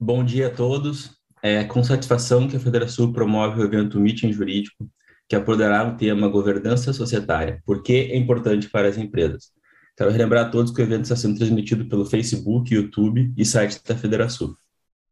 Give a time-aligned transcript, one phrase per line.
[0.00, 1.12] Bom dia a todos.
[1.40, 4.90] É com satisfação que a Federação promove o evento Meeting Jurídico,
[5.28, 9.52] que abordará o tema governança societária, por que é importante para as empresas.
[9.96, 13.80] Quero relembrar a todos que o evento está sendo transmitido pelo Facebook, YouTube e site
[13.86, 14.56] da Federação.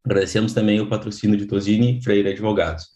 [0.04, 2.86] Agradecemos também o patrocínio de Tosini Freire Advogados.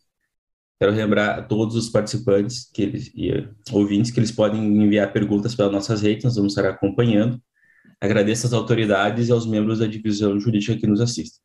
[0.80, 5.54] Quero lembrar a todos os participantes que eles, e ouvintes que eles podem enviar perguntas
[5.54, 7.40] pelas nossas redes, nós vamos estar acompanhando.
[8.00, 11.41] Agradeço às autoridades e aos membros da divisão jurídica que nos assistem.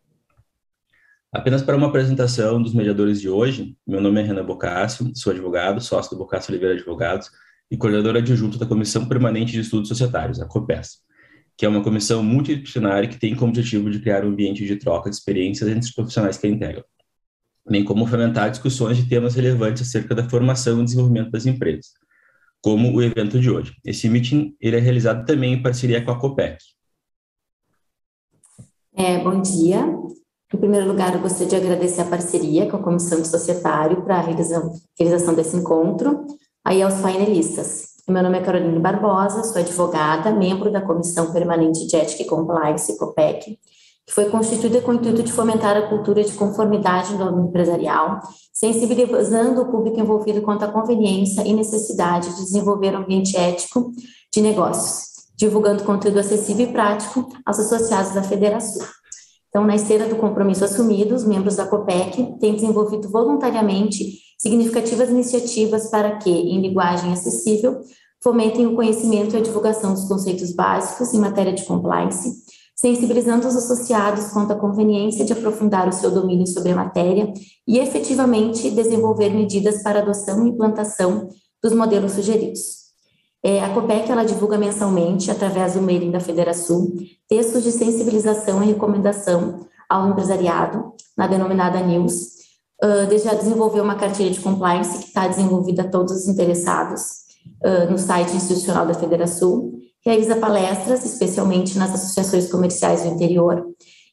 [1.31, 5.79] Apenas para uma apresentação dos mediadores de hoje, meu nome é Renan Bocássio, sou advogado,
[5.79, 7.29] sócio do Bocássio Oliveira Advogados
[7.71, 10.97] e coordenador adjunto da Comissão Permanente de Estudos Societários, a COPES,
[11.57, 15.09] que é uma comissão multidisciplinar que tem como objetivo de criar um ambiente de troca
[15.09, 16.83] de experiências entre os profissionais que a integram,
[17.69, 21.93] bem como fomentar discussões de temas relevantes acerca da formação e desenvolvimento das empresas,
[22.61, 23.73] como o evento de hoje.
[23.83, 26.57] Esse meeting ele é realizado também em parceria com a COPEC.
[28.95, 29.79] É, bom dia.
[30.53, 34.17] Em primeiro lugar, eu gostaria de agradecer a parceria com a Comissão de Societário para
[34.17, 36.25] a realização, desse encontro,
[36.63, 37.91] aí aos painelistas.
[38.07, 42.97] Meu nome é Caroline Barbosa, sou advogada, membro da Comissão Permanente de Ética e Compliance,
[42.97, 43.57] COPEC,
[44.05, 48.19] que foi constituída com o intuito de fomentar a cultura de conformidade no âmbito empresarial,
[48.53, 53.91] sensibilizando o público envolvido quanto à conveniência e necessidade de desenvolver um ambiente ético
[54.33, 58.85] de negócios, divulgando conteúdo acessível e prático aos associados da federação.
[59.49, 65.89] Então, na esteira do compromisso assumido, os membros da COPEC têm desenvolvido voluntariamente significativas iniciativas
[65.89, 67.81] para que, em linguagem acessível,
[68.23, 72.31] fomentem o conhecimento e a divulgação dos conceitos básicos em matéria de compliance,
[72.75, 77.31] sensibilizando os associados quanto à conveniência de aprofundar o seu domínio sobre a matéria
[77.67, 81.29] e efetivamente desenvolver medidas para adoção e implantação
[81.61, 82.81] dos modelos sugeridos.
[83.43, 86.91] É, a COPEC ela divulga mensalmente, através do mailing da Federação,
[87.27, 92.39] textos de sensibilização e recomendação ao empresariado, na denominada News.
[92.83, 97.21] Uh, já desenvolveu uma cartilha de compliance que está desenvolvida a todos os interessados
[97.63, 99.71] uh, no site institucional da Federação.
[100.03, 103.65] Realiza palestras, especialmente nas associações comerciais do interior,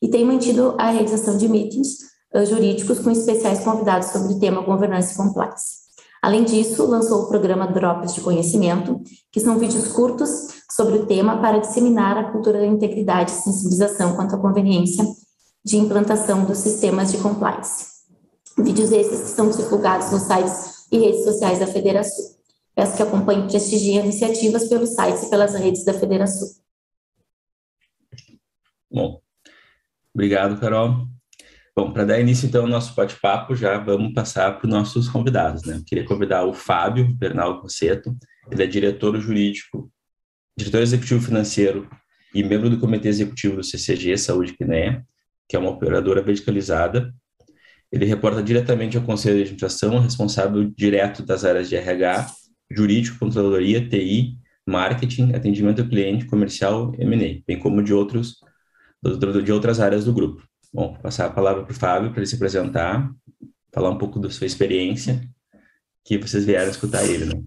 [0.03, 1.99] e tem mantido a realização de meetings
[2.35, 5.89] uh, jurídicos com especiais convidados sobre o tema governança e compliance.
[6.23, 9.01] Além disso, lançou o programa Drops de Conhecimento,
[9.31, 14.15] que são vídeos curtos sobre o tema para disseminar a cultura da integridade e sensibilização
[14.17, 15.05] quanto à conveniência
[15.65, 17.87] de implantação dos sistemas de compliance.
[18.57, 22.38] Vídeos esses que são divulgados nos sites e redes sociais da Federação.
[22.79, 26.47] Peço que acompanhe e prestigiem iniciativas pelos sites e pelas redes da Federação.
[28.89, 29.21] Bom,
[30.15, 31.09] obrigado, Carol.
[31.77, 35.65] Bom, para dar início então ao nosso bate-papo, já vamos passar para os nossos convidados,
[35.65, 35.79] né?
[35.79, 38.17] Eu queria convidar o Fábio Bernal Rosseto,
[38.49, 39.91] ele é diretor jurídico,
[40.57, 41.91] diretor executivo financeiro
[42.33, 45.05] e membro do comitê executivo do CCG Saúde Quinéia,
[45.49, 47.13] que é uma operadora verticalizada.
[47.91, 52.39] Ele reporta diretamente ao conselho de administração, responsável direto das áreas de RH,
[52.71, 58.37] jurídico, controladoria, TI, marketing, atendimento ao cliente, comercial, M&A, bem como de outros
[59.45, 60.43] de outras áreas do grupo.
[60.73, 63.11] Bom, vou passar a palavra para o Fábio para ele se apresentar,
[63.73, 65.23] falar um pouco da sua experiência,
[66.05, 67.43] que vocês vieram escutar ele, né?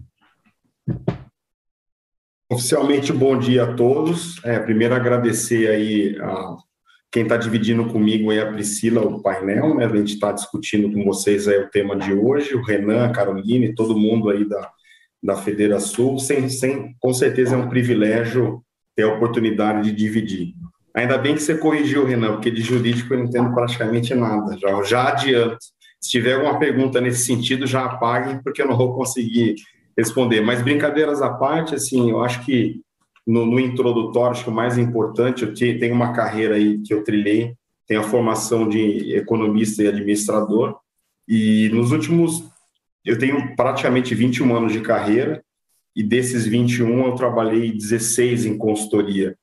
[2.50, 4.42] Oficialmente, bom dia a todos.
[4.44, 6.56] É, primeiro, agradecer aí a
[7.10, 9.84] quem está dividindo comigo aí, a Priscila, o painel, né?
[9.84, 13.74] A gente está discutindo com vocês aí o tema de hoje, o Renan, a Caroline,
[13.74, 14.70] todo mundo aí da,
[15.22, 16.18] da Federação.
[16.18, 18.62] Sem, sem, com certeza é um privilégio
[18.96, 20.54] ter a oportunidade de dividir.
[20.94, 24.58] Ainda bem que você corrigiu, Renan, porque de jurídico eu não entendo praticamente nada.
[24.58, 25.58] Já, já adianto.
[26.00, 29.54] Se tiver alguma pergunta nesse sentido, já apague, porque eu não vou conseguir
[29.96, 30.40] responder.
[30.40, 32.80] Mas brincadeiras à parte, assim, eu acho que
[33.26, 37.04] no, no introdutório, acho que o mais importante, eu tenho uma carreira aí que eu
[37.04, 37.54] trilhei,
[37.86, 40.76] tenho a formação de economista e administrador,
[41.28, 42.44] e nos últimos,
[43.04, 45.42] eu tenho praticamente 21 anos de carreira,
[45.94, 49.36] e desses 21 eu trabalhei 16 em consultoria.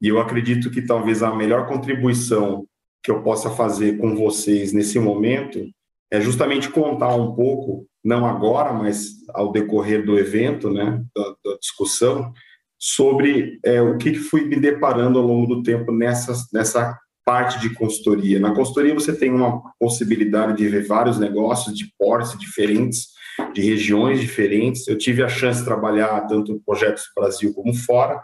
[0.00, 2.66] E eu acredito que talvez a melhor contribuição
[3.02, 5.66] que eu possa fazer com vocês nesse momento
[6.10, 11.58] é justamente contar um pouco, não agora, mas ao decorrer do evento, né, da, da
[11.58, 12.32] discussão,
[12.78, 17.74] sobre é, o que fui me deparando ao longo do tempo nessa, nessa parte de
[17.74, 18.38] consultoria.
[18.38, 23.08] Na consultoria você tem uma possibilidade de ver vários negócios de portes diferentes,
[23.52, 24.86] de regiões diferentes.
[24.86, 28.20] Eu tive a chance de trabalhar tanto projetos Brasil como fora,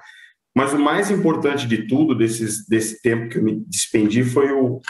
[0.55, 4.81] mas o mais importante de tudo, desses, desse tempo que eu me despendi, foi o,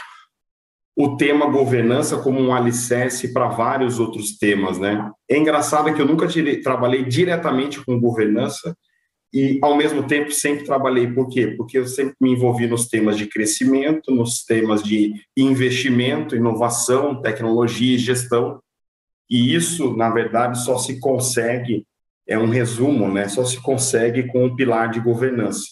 [0.95, 5.09] o tema governança como um alicerce para vários outros temas, né?
[5.29, 8.75] É engraçado que eu nunca tirei, trabalhei diretamente com governança,
[9.33, 11.07] e, ao mesmo tempo, sempre trabalhei.
[11.07, 11.47] Por quê?
[11.47, 17.95] Porque eu sempre me envolvi nos temas de crescimento, nos temas de investimento, inovação, tecnologia
[17.95, 18.61] e gestão.
[19.29, 21.85] E isso, na verdade, só se consegue,
[22.27, 23.29] é um resumo, né?
[23.29, 25.63] Só se consegue com o pilar de governança.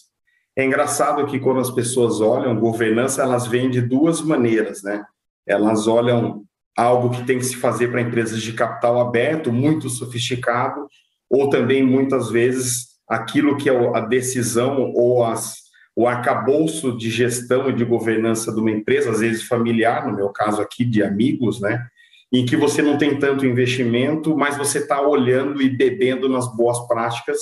[0.56, 5.04] É engraçado que quando as pessoas olham governança, elas vêm de duas maneiras, né?
[5.46, 6.46] Elas olham
[6.78, 10.88] algo que tem que se fazer para empresas de capital aberto, muito sofisticado,
[11.30, 15.56] ou também muitas vezes aquilo que é a decisão ou as,
[15.96, 20.30] o arcabouço de gestão e de governança de uma empresa, às vezes familiar, no meu
[20.30, 21.88] caso aqui de amigos, né?
[22.32, 26.88] Em que você não tem tanto investimento, mas você está olhando e bebendo nas boas
[26.88, 27.40] práticas.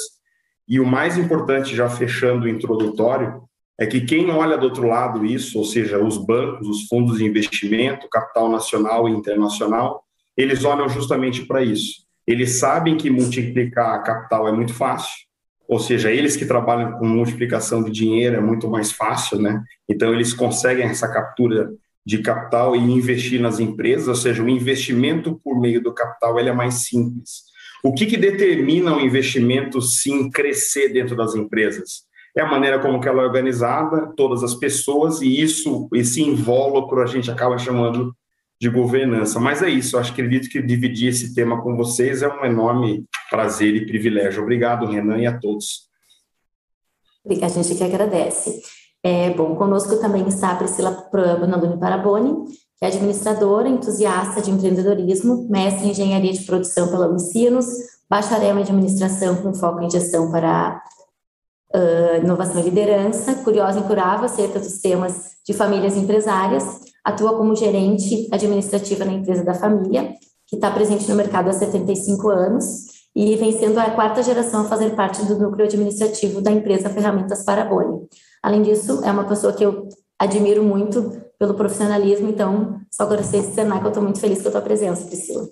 [0.66, 3.44] E o mais importante, já fechando o introdutório,
[3.78, 7.26] é que quem olha do outro lado isso, ou seja, os bancos, os fundos de
[7.26, 10.04] investimento, capital nacional e internacional,
[10.36, 12.08] eles olham justamente para isso.
[12.26, 15.27] Eles sabem que multiplicar capital é muito fácil,
[15.68, 19.62] ou seja, eles que trabalham com multiplicação de dinheiro é muito mais fácil, né?
[19.88, 21.70] Então eles conseguem essa captura
[22.06, 26.48] de capital e investir nas empresas, ou seja, o investimento por meio do capital ele
[26.50, 27.48] é mais simples.
[27.84, 32.08] O que, que determina o investimento sim crescer dentro das empresas?
[32.36, 37.06] É a maneira como ela é organizada, todas as pessoas e isso, esse invólucro a
[37.08, 38.16] gente acaba chamando
[38.60, 39.40] de governança.
[39.40, 43.06] Mas é isso, acho que acredito que dividir esse tema com vocês é um enorme
[43.30, 44.42] prazer e privilégio.
[44.42, 45.88] Obrigado, Renan, e a todos.
[47.42, 48.62] A gente que agradece.
[49.04, 52.46] É, bom, conosco também está a Priscila Bonaluni Paraboni,
[52.78, 57.68] que é administradora, entusiasta de empreendedorismo, mestre em engenharia de produção pela Unicinos,
[58.10, 60.82] bacharel em administração com foco em gestão para
[61.74, 67.56] uh, inovação e liderança, curiosa e curável acerca dos temas de famílias empresárias, atua como
[67.56, 70.14] gerente administrativa na empresa da família,
[70.46, 72.66] que está presente no mercado há 75 anos
[73.16, 77.46] e vem sendo a quarta geração a fazer parte do núcleo administrativo da empresa Ferramentas
[77.46, 78.06] Parabone.
[78.44, 79.88] Além disso, é uma pessoa que eu
[80.20, 84.50] admiro muito pelo profissionalismo, então só gostaria de externar que eu estou muito feliz com
[84.50, 85.48] a tua presença, Priscila.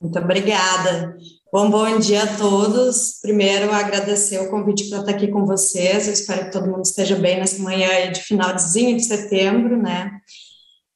[0.00, 1.16] Muito obrigada.
[1.50, 3.20] Bom, bom dia a todos.
[3.22, 6.06] Primeiro, agradecer o convite para estar aqui com vocês.
[6.06, 10.10] Eu espero que todo mundo esteja bem nessa manhã de finalzinho de setembro, né?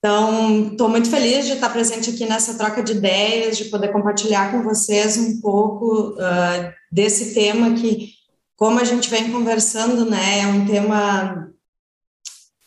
[0.05, 4.51] Então, estou muito feliz de estar presente aqui nessa troca de ideias, de poder compartilhar
[4.51, 8.09] com vocês um pouco uh, desse tema que,
[8.57, 11.49] como a gente vem conversando, né, é um tema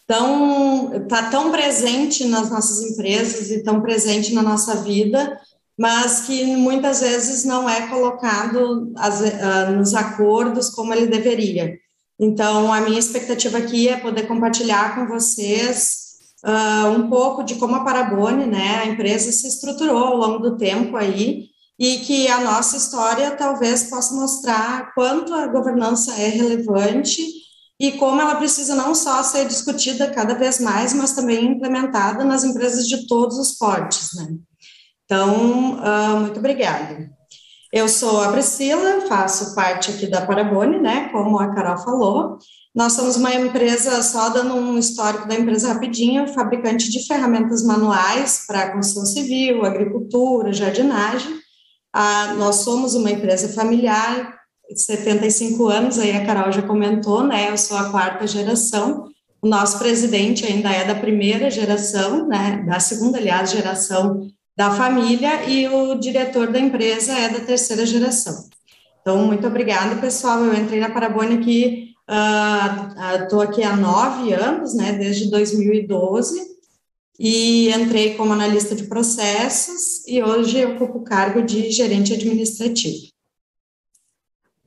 [0.08, 5.38] tão está tão presente nas nossas empresas e tão presente na nossa vida,
[5.78, 11.78] mas que muitas vezes não é colocado as, uh, nos acordos como ele deveria.
[12.18, 16.05] Então, a minha expectativa aqui é poder compartilhar com vocês
[16.46, 20.58] uh, um pouco de como a Parabone, né, a empresa se estruturou ao longo do
[20.58, 27.22] tempo aí, e que a nossa história talvez possa mostrar quanto a governança é relevante
[27.78, 32.46] e como ela precisa não só ser discutida cada vez mais, mas também implementada nas
[32.46, 34.28] empresas de todos os portes, né.
[35.04, 37.10] Então, uh, muito obrigada.
[37.72, 42.40] Eu sou a Priscila, faço parte aqui da Parabone, né, como a Carol falou,
[42.76, 48.44] nós somos uma empresa, só dando um histórico da empresa rapidinho, fabricante de ferramentas manuais
[48.46, 51.40] para construção civil, agricultura, jardinagem.
[51.94, 54.36] Ah, nós somos uma empresa familiar,
[54.70, 57.50] 75 anos, aí a Carol já comentou, né?
[57.50, 59.08] Eu sou a quarta geração.
[59.42, 62.62] O nosso presidente ainda é da primeira geração, né?
[62.68, 68.50] Da segunda, aliás, geração da família, e o diretor da empresa é da terceira geração.
[69.00, 70.44] Então, muito obrigada, pessoal.
[70.44, 76.40] Eu entrei na Parabone aqui Estou uh, aqui há nove anos, né, desde 2012,
[77.20, 83.08] e entrei como analista de processos e hoje ocupo o cargo de gerente administrativo.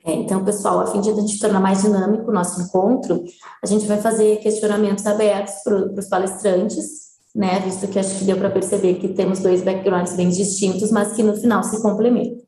[0.05, 3.25] É, então, pessoal, a fim de a gente tornar mais dinâmico o nosso encontro,
[3.63, 8.37] a gente vai fazer questionamentos abertos para os palestrantes, né, visto que acho que deu
[8.37, 12.43] para perceber que temos dois backgrounds bem distintos, mas que no final se complementam.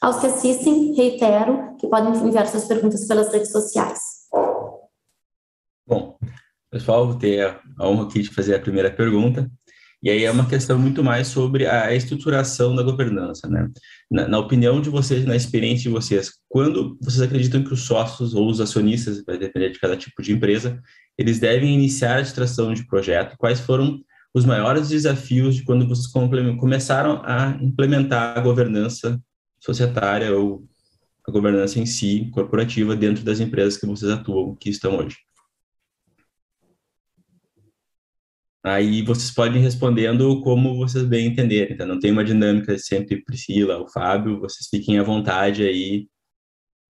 [0.00, 4.15] Aos que assistem, reitero que podem enviar suas perguntas pelas redes sociais.
[5.88, 6.18] Bom,
[6.68, 7.46] pessoal, vou ter
[7.78, 9.48] a honra aqui de fazer a primeira pergunta.
[10.02, 13.70] E aí é uma questão muito mais sobre a estruturação da governança, né?
[14.10, 18.34] Na, na, opinião de vocês, na experiência de vocês, quando vocês acreditam que os sócios
[18.34, 20.80] ou os acionistas, vai depender de cada tipo de empresa,
[21.16, 23.36] eles devem iniciar a administração de projeto?
[23.38, 24.00] Quais foram
[24.34, 26.08] os maiores desafios de quando vocês
[26.58, 29.20] começaram a implementar a governança
[29.60, 30.64] societária ou
[31.26, 35.25] a governança em si, corporativa, dentro das empresas que vocês atuam, que estão hoje?
[38.66, 43.22] Aí vocês podem ir respondendo como vocês bem entenderem, então não tem uma dinâmica sempre
[43.22, 46.08] Priscila ou Fábio, vocês fiquem à vontade aí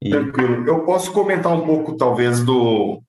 [0.03, 0.09] E...
[0.09, 0.67] Tranquilo.
[0.67, 3.03] Eu posso comentar um pouco, talvez, do,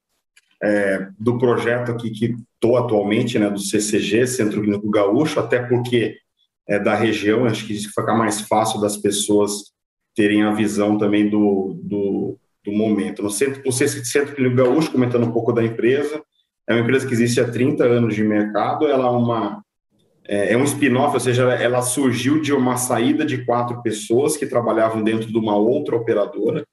[0.62, 6.18] é, do projeto aqui que estou atualmente, né, do CCG, Centro Clínico Gaúcho, até porque
[6.68, 9.72] é da região, acho que isso fica mais fácil das pessoas
[10.14, 13.24] terem a visão também do, do, do momento.
[13.24, 16.22] No centro, o Centro Clínico Gaúcho, comentando um pouco da empresa,
[16.68, 19.64] é uma empresa que existe há 30 anos de mercado, ela é uma
[20.28, 24.46] é, é um spin-off, ou seja, ela surgiu de uma saída de quatro pessoas que
[24.46, 26.68] trabalhavam dentro de uma outra operadora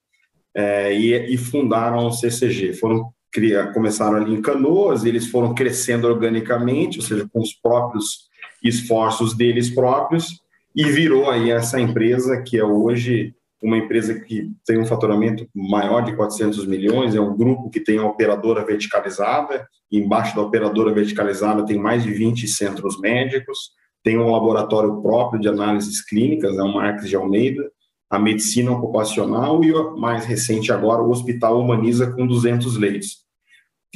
[0.53, 2.73] é, e, e, fundaram o CCG.
[2.73, 8.29] Foram criar, começaram ali em Canoas, eles foram crescendo organicamente, ou seja, com os próprios
[8.63, 10.41] esforços deles próprios,
[10.75, 16.02] e virou aí essa empresa que é hoje uma empresa que tem um faturamento maior
[16.02, 21.64] de 400 milhões, é um grupo que tem a operadora verticalizada, embaixo da operadora verticalizada
[21.64, 23.71] tem mais de 20 centros médicos,
[24.02, 27.64] tem um laboratório próprio de análises clínicas, é o Marques de Almeida,
[28.11, 33.25] a medicina ocupacional e, mais recente agora, o Hospital Humaniza com 200 leitos.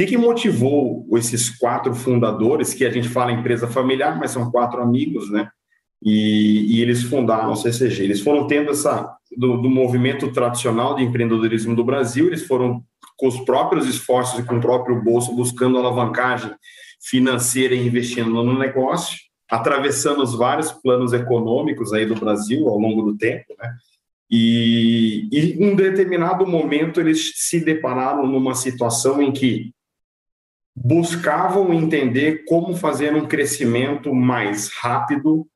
[0.00, 4.80] O que motivou esses quatro fundadores, que a gente fala empresa familiar, mas são quatro
[4.80, 5.50] amigos, né?
[6.02, 8.04] E, e, eles fundaram o CCG.
[8.04, 12.82] Eles foram tendo essa do, do, movimento tradicional de empreendedorismo do Brasil, eles foram
[13.16, 16.52] com os próprios esforços e com o próprio bolso buscando alavancagem
[17.00, 19.18] financeira e investindo no negócio,
[19.50, 23.74] atravessando os vários planos econômicos aí do Brasil ao longo do tempo, né?
[24.30, 29.72] E, em um determinado momento eles se depararam numa situação em que
[30.76, 35.46] buscavam entender como fazer um crescimento mais rápido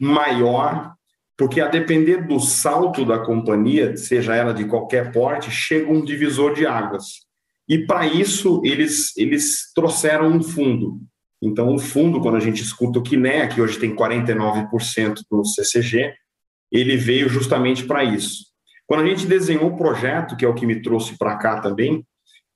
[0.00, 0.94] maior,
[1.36, 6.54] porque a depender do salto da companhia, seja ela de qualquer porte, chega um divisor
[6.54, 7.04] de águas.
[7.68, 11.00] E para isso eles, eles trouxeram um fundo.
[11.42, 16.12] Então, o fundo, quando a gente escuta o Kiné, que hoje tem 49% do CCG,
[16.70, 18.44] ele veio justamente para isso.
[18.86, 22.04] Quando a gente desenhou o projeto, que é o que me trouxe para cá também,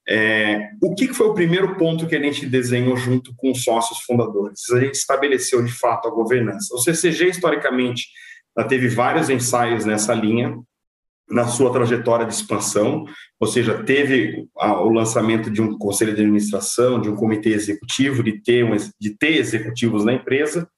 [0.08, 4.00] é, o que foi o primeiro ponto que a gente desenhou junto com os sócios
[4.00, 4.70] fundadores?
[4.70, 6.74] A gente estabeleceu de fato a governança.
[6.74, 8.08] O CCG, historicamente,
[8.68, 10.58] teve vários ensaios nessa linha,
[11.28, 13.06] na sua trajetória de expansão,
[13.40, 18.42] ou seja, teve o lançamento de um conselho de administração, de um comitê executivo, de
[18.42, 18.66] ter,
[19.00, 20.68] de ter executivos na empresa,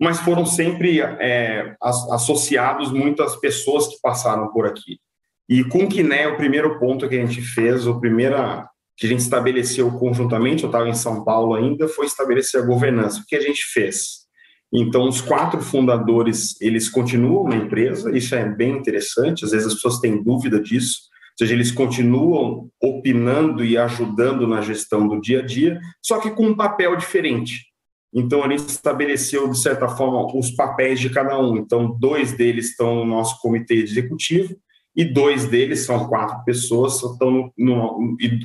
[0.00, 5.00] mas foram sempre é, associados muitas pessoas que passaram por aqui.
[5.48, 9.08] E com o Kiné, o primeiro ponto que a gente fez, o primeira que a
[9.08, 13.20] gente estabeleceu conjuntamente, eu estava em São Paulo ainda, foi estabelecer a governança.
[13.20, 14.26] O que a gente fez?
[14.72, 19.74] Então, os quatro fundadores, eles continuam na empresa, isso é bem interessante, às vezes as
[19.74, 21.02] pessoas têm dúvida disso,
[21.38, 26.30] ou seja, eles continuam opinando e ajudando na gestão do dia a dia, só que
[26.30, 27.66] com um papel diferente.
[28.12, 31.58] Então, a gente estabeleceu, de certa forma, os papéis de cada um.
[31.58, 34.56] Então, dois deles estão no nosso comitê executivo,
[34.96, 38.40] e dois deles, são quatro pessoas, estão no, no e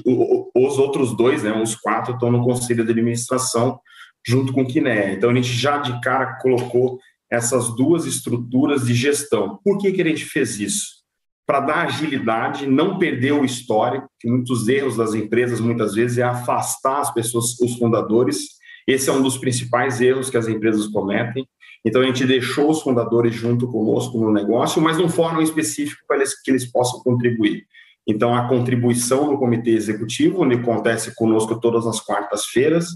[0.53, 3.79] os outros dois, né, os quatro, estão no conselho de administração,
[4.27, 5.13] junto com o Kiné.
[5.13, 6.99] Então, a gente já de cara colocou
[7.31, 9.59] essas duas estruturas de gestão.
[9.63, 11.01] Por que, que a gente fez isso?
[11.47, 16.23] Para dar agilidade, não perder o histórico, que muitos erros das empresas, muitas vezes, é
[16.23, 18.59] afastar as pessoas, os fundadores.
[18.85, 21.47] Esse é um dos principais erros que as empresas cometem.
[21.85, 26.17] Então, a gente deixou os fundadores junto conosco no negócio, mas num fórum específico para
[26.17, 27.65] eles, que eles possam contribuir.
[28.07, 32.87] Então, a contribuição no comitê executivo, onde acontece conosco todas as quartas-feiras,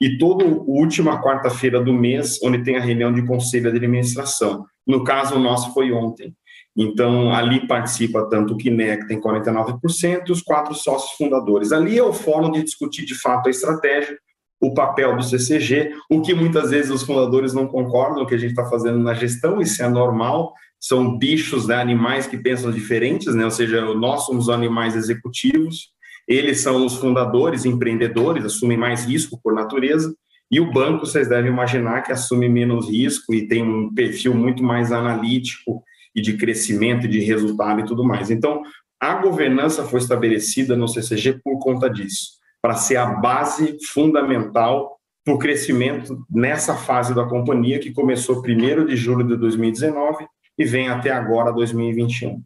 [0.00, 4.64] e toda última quarta-feira do mês, onde tem a reunião de conselho de administração.
[4.84, 6.34] No caso, o nosso foi ontem.
[6.76, 8.74] Então, ali participa tanto o que
[9.06, 11.70] tem 49%, e os quatro sócios fundadores.
[11.70, 14.18] Ali é o fórum de discutir, de fato, a estratégia,
[14.62, 18.50] o papel do CCG, o que muitas vezes os fundadores não concordam, que a gente
[18.50, 23.44] está fazendo na gestão, isso é normal, são bichos, né, animais que pensam diferentes, né,
[23.44, 25.90] ou seja, nós somos animais executivos,
[26.28, 30.14] eles são os fundadores, empreendedores, assumem mais risco por natureza,
[30.48, 34.62] e o banco, vocês devem imaginar que assume menos risco e tem um perfil muito
[34.62, 35.82] mais analítico
[36.14, 38.30] e de crescimento, de resultado e tudo mais.
[38.30, 38.62] Então,
[39.00, 45.34] a governança foi estabelecida no CCG por conta disso para ser a base fundamental para
[45.34, 50.26] o crescimento nessa fase da companhia, que começou 1 de julho de 2019
[50.56, 52.40] e vem até agora, 2021.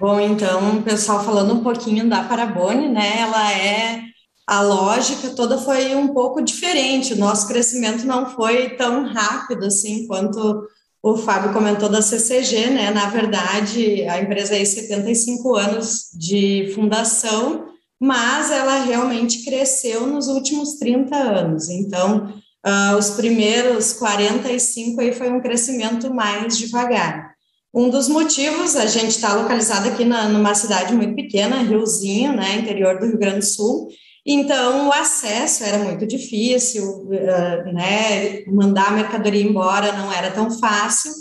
[0.00, 4.02] Bom, então, pessoal, falando um pouquinho da Parabone, né, ela é,
[4.44, 10.08] a lógica toda foi um pouco diferente, o nosso crescimento não foi tão rápido assim
[10.08, 10.66] quanto
[11.04, 12.90] o Fábio comentou da CCG, né?
[12.90, 17.66] Na verdade, a empresa tem 75 anos de fundação,
[18.00, 21.68] mas ela realmente cresceu nos últimos 30 anos.
[21.68, 22.32] Então,
[22.66, 27.34] uh, os primeiros 45 aí foi um crescimento mais devagar.
[27.74, 32.60] Um dos motivos, a gente está localizado aqui na, numa cidade muito pequena, Riozinho, né,
[32.60, 33.88] interior do Rio Grande do Sul,
[34.26, 40.50] então o acesso era muito difícil, uh, né, mandar a mercadoria embora não era tão
[40.50, 41.12] fácil,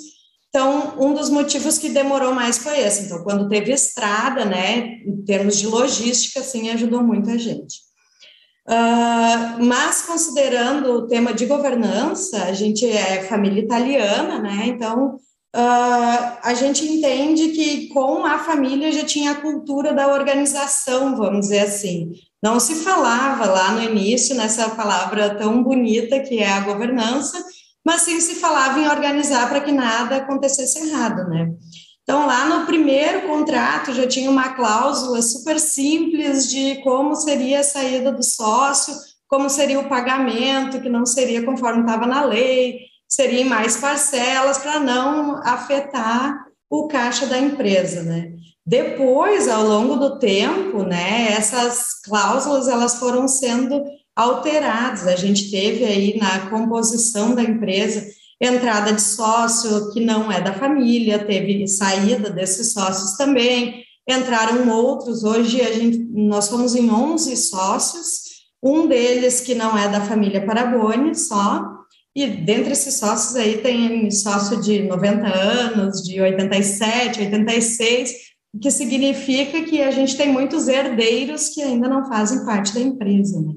[0.56, 3.06] então, um dos motivos que demorou mais foi esse.
[3.06, 7.80] Então, quando teve estrada, né, em termos de logística, assim, ajudou muito a gente.
[8.68, 16.38] Uh, mas, considerando o tema de governança, a gente é família italiana, né, então uh,
[16.44, 21.62] a gente entende que com a família já tinha a cultura da organização, vamos dizer
[21.62, 22.12] assim.
[22.44, 27.42] Não se falava lá no início nessa palavra tão bonita que é a governança,
[27.86, 31.54] mas sim se falava em organizar para que nada acontecesse errado, né?
[32.04, 37.64] Então, lá no primeiro contrato já tinha uma cláusula super simples de como seria a
[37.64, 38.94] saída do sócio,
[39.26, 44.58] como seria o pagamento, que não seria conforme estava na lei, seria em mais parcelas
[44.58, 48.33] para não afetar o caixa da empresa, né?
[48.66, 53.84] Depois, ao longo do tempo, né, essas cláusulas elas foram sendo
[54.16, 55.06] alterados.
[55.06, 58.06] A gente teve aí na composição da empresa
[58.40, 65.24] entrada de sócio que não é da família, teve saída desses sócios também, entraram outros.
[65.24, 68.24] Hoje a gente, nós fomos em 11 sócios,
[68.62, 71.74] um deles que não é da família Paraboni só,
[72.16, 78.70] e dentre esses sócios aí tem sócio de 90 anos, de 87, 86, o que
[78.70, 83.54] significa que a gente tem muitos herdeiros que ainda não fazem parte da empresa, né?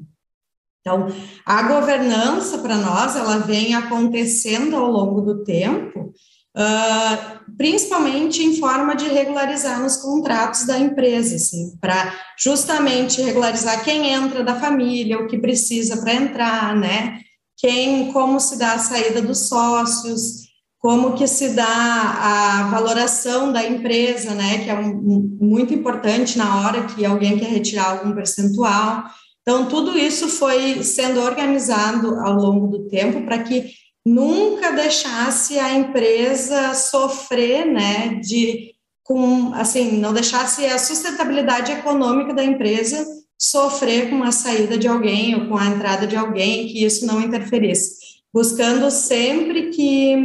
[0.80, 1.08] Então,
[1.44, 6.14] a governança para nós, ela vem acontecendo ao longo do tempo,
[6.56, 14.12] uh, principalmente em forma de regularizar nos contratos da empresa, assim, para justamente regularizar quem
[14.12, 17.20] entra da família, o que precisa para entrar, né?
[17.58, 20.45] Quem, como se dá a saída dos sócios,
[20.78, 24.58] como que se dá a valoração da empresa, né?
[24.58, 29.04] Que é um, muito importante na hora que alguém quer retirar algum percentual.
[29.42, 33.72] Então, tudo isso foi sendo organizado ao longo do tempo para que
[34.04, 42.44] nunca deixasse a empresa sofrer, né, de com assim, não deixasse a sustentabilidade econômica da
[42.44, 43.06] empresa
[43.38, 47.20] sofrer com a saída de alguém ou com a entrada de alguém, que isso não
[47.20, 47.94] interferisse,
[48.32, 50.16] buscando sempre que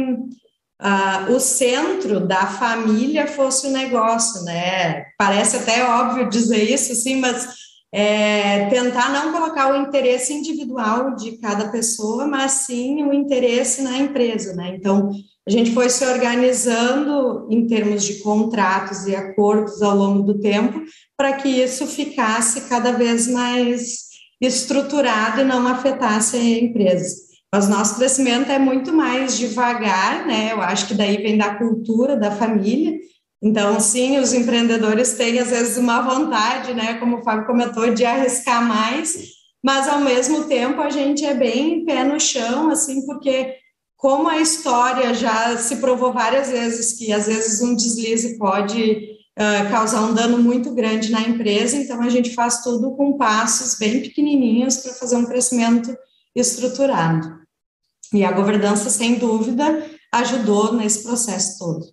[0.82, 5.04] uh, o centro da família fosse o negócio, né?
[5.16, 7.48] Parece até óbvio dizer isso, sim, mas
[7.94, 13.98] é, tentar não colocar o interesse individual de cada pessoa, mas sim o interesse na
[13.98, 14.74] empresa, né?
[14.74, 15.10] Então,
[15.46, 20.82] a gente foi se organizando em termos de contratos e acordos ao longo do tempo
[21.16, 27.31] para que isso ficasse cada vez mais estruturado e não afetasse a empresa.
[27.52, 30.52] Mas nosso crescimento é muito mais devagar, né?
[30.52, 32.98] Eu acho que daí vem da cultura da família,
[33.42, 38.04] então, sim, os empreendedores têm, às vezes, uma vontade, né, como o Fábio comentou, de
[38.04, 43.56] arriscar mais, mas, ao mesmo tempo, a gente é bem pé no chão, assim, porque,
[43.96, 49.70] como a história já se provou várias vezes, que, às vezes, um deslize pode uh,
[49.72, 54.00] causar um dano muito grande na empresa, então, a gente faz tudo com passos bem
[54.00, 55.92] pequenininhos para fazer um crescimento
[56.34, 57.41] estruturado.
[58.12, 61.86] E a governança, sem dúvida, ajudou nesse processo todo.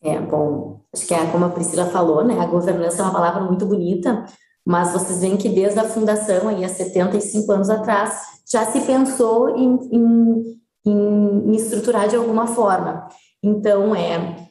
[0.00, 3.42] É, bom, acho que é como a Priscila falou, né, a governança é uma palavra
[3.42, 4.24] muito bonita,
[4.64, 9.56] mas vocês veem que desde a fundação, aí há 75 anos atrás, já se pensou
[9.56, 13.08] em, em, em estruturar de alguma forma.
[13.42, 14.48] Então, é,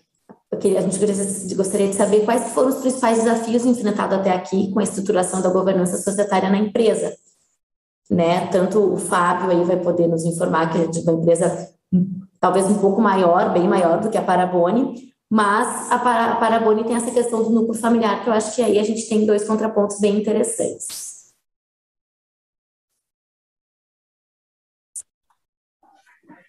[0.52, 4.84] a gente gostaria de saber quais foram os principais desafios enfrentados até aqui com a
[4.84, 7.14] estruturação da governança societária na empresa.
[8.10, 8.48] Né?
[8.48, 11.70] Tanto o Fábio aí vai poder nos informar que é de uma empresa
[12.40, 17.12] talvez um pouco maior, bem maior do que a Parabone, mas a Paraboni tem essa
[17.12, 20.18] questão do núcleo familiar, que eu acho que aí a gente tem dois contrapontos bem
[20.18, 21.18] interessantes.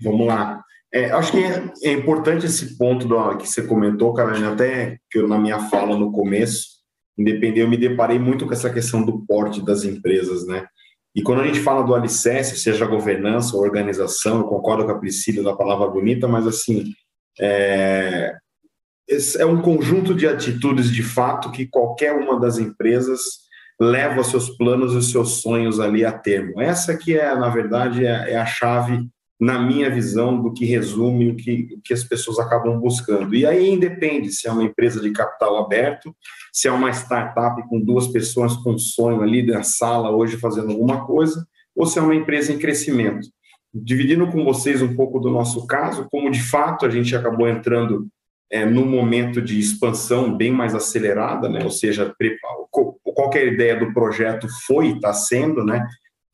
[0.00, 0.62] Vamos lá.
[0.92, 5.18] É, acho que é, é, importante esse ponto do, que você comentou, Carolina, até que
[5.18, 6.78] eu, na minha fala no começo,
[7.18, 10.66] independente, eu me deparei muito com essa questão do porte das empresas, né?
[11.18, 14.98] E quando a gente fala do alicerce, seja governança ou organização, eu concordo com a
[15.00, 16.92] Priscila da palavra bonita, mas assim,
[17.40, 18.36] é,
[19.36, 23.20] é um conjunto de atitudes de fato que qualquer uma das empresas
[23.80, 26.60] leva seus planos e seus sonhos ali a termo.
[26.60, 29.04] Essa que é, na verdade, é, é a chave,
[29.40, 33.34] na minha visão, do que resume o que, o que as pessoas acabam buscando.
[33.34, 36.14] E aí independe se é uma empresa de capital aberto,
[36.52, 41.06] se é uma startup com duas pessoas com sonho ali na sala hoje fazendo alguma
[41.06, 43.28] coisa, ou se é uma empresa em crescimento.
[43.72, 48.08] Dividindo com vocês um pouco do nosso caso, como de fato a gente acabou entrando
[48.50, 51.62] é, no momento de expansão bem mais acelerada, né?
[51.62, 52.12] ou seja,
[53.18, 55.86] qualquer ideia do projeto foi, está sendo, né?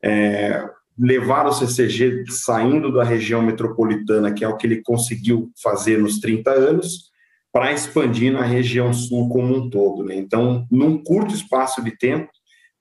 [0.02, 0.64] É,
[0.98, 6.18] levar o CCG saindo da região metropolitana, que é o que ele conseguiu fazer nos
[6.20, 7.10] 30 anos,
[7.52, 10.04] para expandir na região sul como um todo.
[10.04, 10.16] Né?
[10.16, 12.28] Então, num curto espaço de tempo,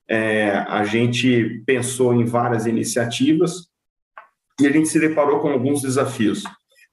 [0.09, 3.67] é, a gente pensou em várias iniciativas
[4.59, 6.43] e a gente se deparou com alguns desafios.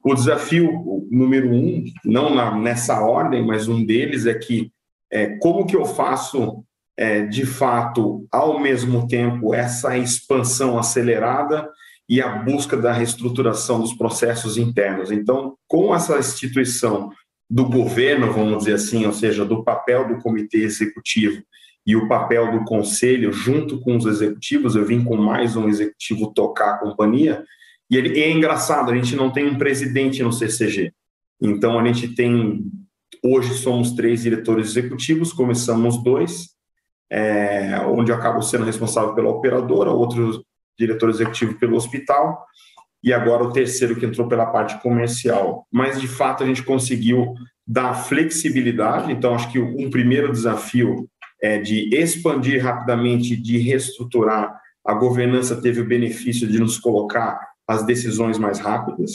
[0.04, 4.70] O desafio número um, não na, nessa ordem, mas um deles é que
[5.10, 6.64] é, como que eu faço
[7.00, 11.66] é, de fato, ao mesmo tempo, essa expansão acelerada
[12.06, 15.10] e a busca da reestruturação dos processos internos.
[15.10, 17.10] Então, com essa instituição
[17.48, 21.42] do governo, vamos dizer assim, ou seja, do papel do comitê executivo
[21.86, 26.34] e o papel do conselho junto com os executivos, eu vim com mais um executivo
[26.34, 27.42] tocar a companhia,
[27.90, 30.92] e ele e é engraçado, a gente não tem um presidente no CCG.
[31.40, 32.62] Então a gente tem
[33.24, 36.59] hoje somos três diretores executivos, começamos dois,
[37.10, 40.44] é, onde eu acabo sendo responsável pela operadora, outro
[40.78, 42.46] diretor executivo pelo hospital,
[43.02, 45.66] e agora o terceiro que entrou pela parte comercial.
[45.72, 47.34] Mas, de fato, a gente conseguiu
[47.66, 51.08] dar flexibilidade, então, acho que um primeiro desafio
[51.42, 54.58] é de expandir rapidamente, de reestruturar.
[54.86, 59.12] A governança teve o benefício de nos colocar as decisões mais rápidas,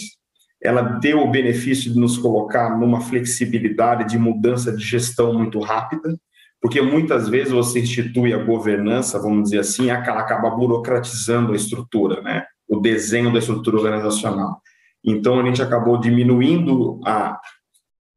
[0.65, 6.17] ela deu o benefício de nos colocar numa flexibilidade de mudança de gestão muito rápida,
[6.65, 12.23] porque muitas vezes você institui a governança, vamos dizer assim, ela acaba burocratizando a estrutura,
[12.23, 12.43] né?
[12.67, 14.59] o desenho da estrutura organizacional.
[15.03, 17.39] Então, a gente acabou diminuindo a,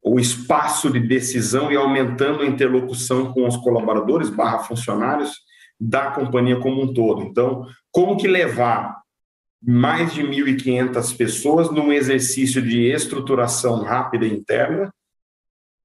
[0.02, 5.34] o espaço de decisão e aumentando a interlocução com os colaboradores barra funcionários
[5.78, 7.24] da companhia como um todo.
[7.24, 8.98] Então, como que levar
[9.62, 14.90] mais de 1.500 pessoas num exercício de estruturação rápida interna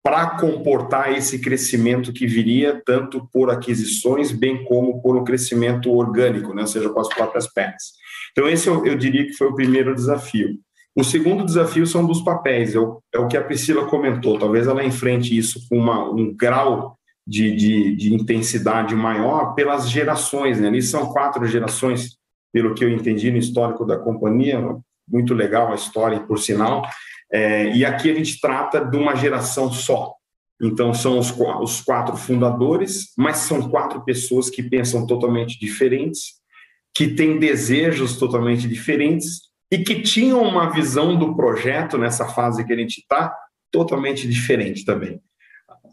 [0.04, 6.54] para comportar esse crescimento que viria tanto por aquisições, bem como por um crescimento orgânico,
[6.54, 6.64] né?
[6.64, 7.94] ou seja, com as próprias pernas.
[8.32, 10.60] Então, esse eu, eu, diria que foi o primeiro desafio.
[10.96, 14.38] O segundo desafio são dos papéis, é o, é o que a Priscila comentou.
[14.38, 20.60] Talvez ela enfrente isso com uma, um grau de, de, de, intensidade maior pelas gerações.
[20.60, 20.68] Né?
[20.68, 22.18] Ali são quatro gerações,
[22.52, 24.62] pelo que eu entendi no histórico da companhia,
[25.08, 26.84] muito legal a história, por sinal.
[27.34, 30.14] É, e aqui a gente trata de uma geração só.
[30.62, 36.36] Então, são os, os quatro fundadores, mas são quatro pessoas que pensam totalmente diferentes,
[36.94, 39.42] que têm desejos totalmente diferentes
[39.72, 43.36] e que tinham uma visão do projeto nessa fase que a gente está
[43.72, 45.20] totalmente diferente também.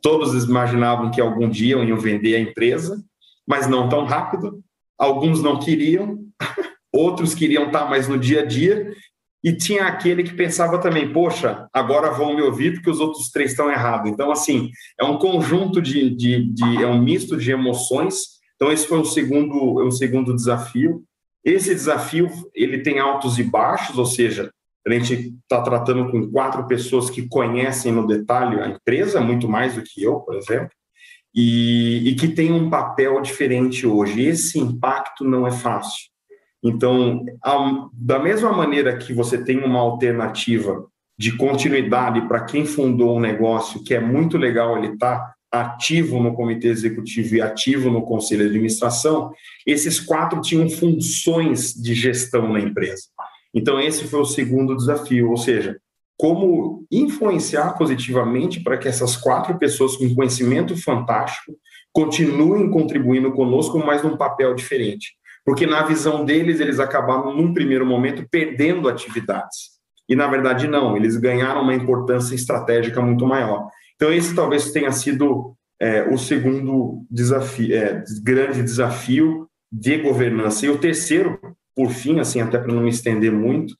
[0.02, 3.02] Todos imaginavam que algum dia iam vender a empresa,
[3.48, 4.62] mas não tão rápido.
[4.98, 6.18] Alguns não queriam,
[6.92, 8.94] outros queriam estar mais no dia a dia
[9.42, 13.52] e tinha aquele que pensava também, poxa, agora vão me ouvir porque os outros três
[13.52, 14.10] estão errados.
[14.10, 18.40] Então, assim, é um conjunto de, de, de, é um misto de emoções.
[18.56, 21.02] Então, esse foi o segundo, o segundo desafio.
[21.42, 24.50] Esse desafio, ele tem altos e baixos, ou seja,
[24.86, 29.74] a gente está tratando com quatro pessoas que conhecem no detalhe a empresa, muito mais
[29.74, 30.70] do que eu, por exemplo,
[31.34, 34.22] e, e que tem um papel diferente hoje.
[34.22, 36.09] Esse impacto não é fácil.
[36.62, 37.24] Então,
[37.92, 40.86] da mesma maneira que você tem uma alternativa
[41.18, 46.22] de continuidade para quem fundou um negócio, que é muito legal ele estar tá ativo
[46.22, 49.32] no comitê executivo e ativo no conselho de administração,
[49.66, 53.02] esses quatro tinham funções de gestão na empresa.
[53.52, 55.80] Então, esse foi o segundo desafio, ou seja,
[56.16, 61.56] como influenciar positivamente para que essas quatro pessoas com conhecimento fantástico
[61.92, 67.86] continuem contribuindo conosco, mas num papel diferente porque na visão deles eles acabaram num primeiro
[67.86, 69.80] momento perdendo atividades.
[70.08, 73.68] E na verdade não, eles ganharam uma importância estratégica muito maior.
[73.94, 80.66] Então esse talvez tenha sido é, o segundo desafio, é, grande desafio de governança.
[80.66, 81.38] E o terceiro,
[81.74, 83.74] por fim, assim até para não me estender muito,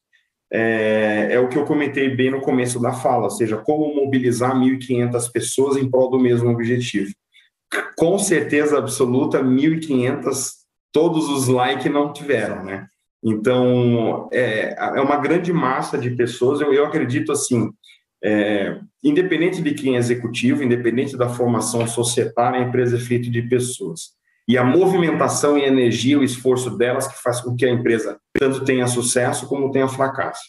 [0.53, 4.55] é, é, o que eu comentei bem no começo da fala, ou seja, como mobilizar
[4.55, 7.13] 1.500 pessoas em prol do mesmo objetivo.
[7.97, 10.60] Com certeza absoluta, 1.500
[10.93, 12.87] todos os likes não tiveram, né?
[13.23, 17.71] Então, é, é uma grande massa de pessoas, eu, eu acredito assim,
[18.23, 23.43] é, independente de quem é executivo, independente da formação societária, a empresa é feita de
[23.43, 24.19] pessoas.
[24.49, 28.19] E a movimentação e a energia, o esforço delas que faz com que a empresa
[28.39, 30.43] tanto tenha sucesso como tenha fracasso.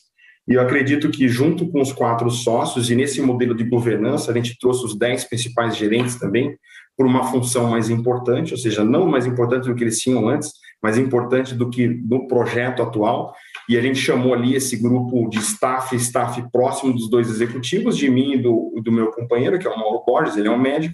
[0.48, 4.34] E eu acredito que, junto com os quatro sócios, e nesse modelo de governança, a
[4.34, 6.58] gente trouxe os dez principais gerentes também,
[7.02, 10.54] por uma função mais importante, ou seja, não mais importante do que eles tinham antes,
[10.80, 13.34] mas importante do que no projeto atual.
[13.68, 18.08] e a gente chamou ali esse grupo de staff, staff próximo dos dois executivos, de
[18.08, 20.94] mim e do, do meu companheiro, que é o Mauro Borges, ele é um médico,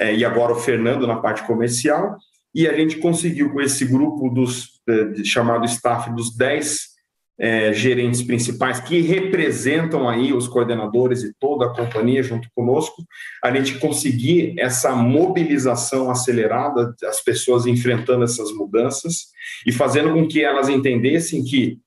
[0.00, 2.16] é, e agora o Fernando na parte comercial,
[2.54, 4.80] e a gente conseguiu com esse grupo dos
[5.12, 6.95] de, chamado staff dos 10
[7.38, 13.04] é, gerentes principais que representam aí os coordenadores e toda a companhia junto conosco,
[13.44, 19.26] a gente conseguir essa mobilização acelerada, as pessoas enfrentando essas mudanças
[19.66, 21.78] e fazendo com que elas entendessem que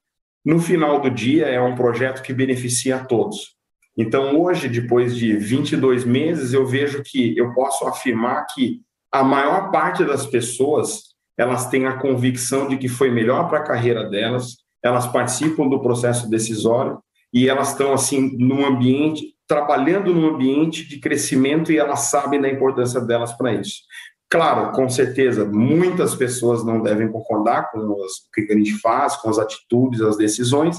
[0.45, 3.57] no final do dia é um projeto que beneficia a todos.
[3.97, 8.81] Então, hoje, depois de 22 meses, eu vejo que eu posso afirmar que
[9.11, 13.63] a maior parte das pessoas elas têm a convicção de que foi melhor para a
[13.63, 16.99] carreira delas, elas participam do processo decisório
[17.33, 22.47] e elas estão assim num ambiente trabalhando num ambiente de crescimento e elas sabem da
[22.47, 23.81] importância delas para isso.
[24.29, 29.27] Claro, com certeza, muitas pessoas não devem concordar com o que a gente faz, com
[29.27, 30.77] as atitudes, as decisões,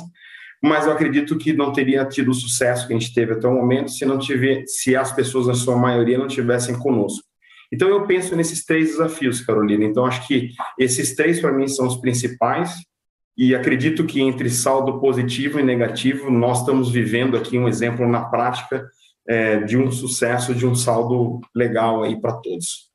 [0.62, 3.54] mas eu acredito que não teria tido o sucesso que a gente teve até o
[3.54, 7.24] momento se não tiver, se as pessoas na sua maioria não tivessem conosco.
[7.72, 9.84] Então eu penso nesses três desafios, Carolina.
[9.84, 12.74] Então acho que esses três para mim são os principais
[13.40, 18.26] e acredito que entre saldo positivo e negativo nós estamos vivendo aqui um exemplo na
[18.26, 18.86] prática
[19.26, 22.90] é, de um sucesso, de um saldo legal aí para todos.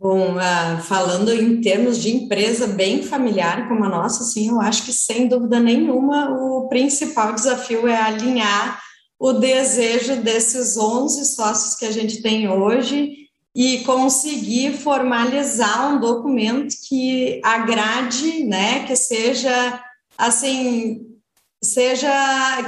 [0.00, 4.86] Bom, uh, falando em termos de empresa bem familiar como a nossa, sim, eu acho
[4.86, 8.80] que sem dúvida nenhuma o principal desafio é alinhar
[9.18, 13.25] o desejo desses 11 sócios que a gente tem hoje
[13.56, 19.82] e conseguir formalizar um documento que agrade, né, que seja
[20.18, 21.00] assim,
[21.64, 22.10] seja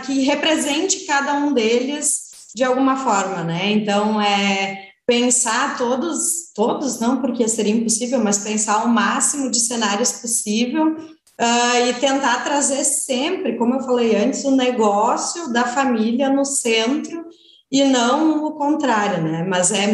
[0.06, 3.70] que represente cada um deles de alguma forma, né?
[3.70, 10.12] Então é pensar todos, todos não, porque seria impossível, mas pensar o máximo de cenários
[10.12, 16.46] possível uh, e tentar trazer sempre, como eu falei antes, o negócio da família no
[16.46, 17.26] centro
[17.70, 19.44] e não o contrário, né?
[19.46, 19.86] Mas é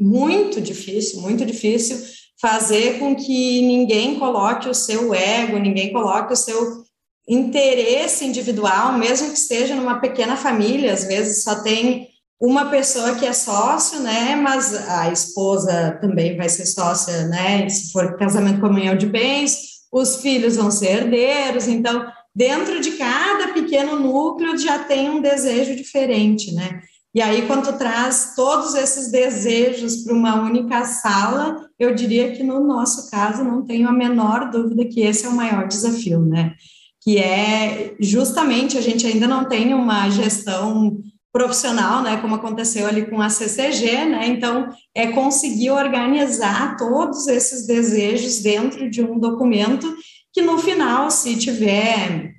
[0.00, 1.98] muito difícil, muito difícil
[2.40, 6.82] fazer com que ninguém coloque o seu ego, ninguém coloque o seu
[7.28, 12.08] interesse individual, mesmo que seja numa pequena família, às vezes só tem
[12.40, 17.92] uma pessoa que é sócio, né, mas a esposa também vai ser sócia, né, se
[17.92, 24.00] for casamento comunhão de bens, os filhos vão ser herdeiros, então, dentro de cada pequeno
[24.00, 26.80] núcleo já tem um desejo diferente, né,
[27.12, 32.60] e aí, quando traz todos esses desejos para uma única sala, eu diria que no
[32.60, 36.54] nosso caso não tenho a menor dúvida que esse é o maior desafio, né?
[37.02, 40.98] Que é justamente a gente ainda não tem uma gestão
[41.32, 47.68] profissional, né, como aconteceu ali com a CCG, né, então é conseguir organizar todos esses
[47.68, 49.86] desejos dentro de um documento
[50.32, 52.29] que no final, se tiver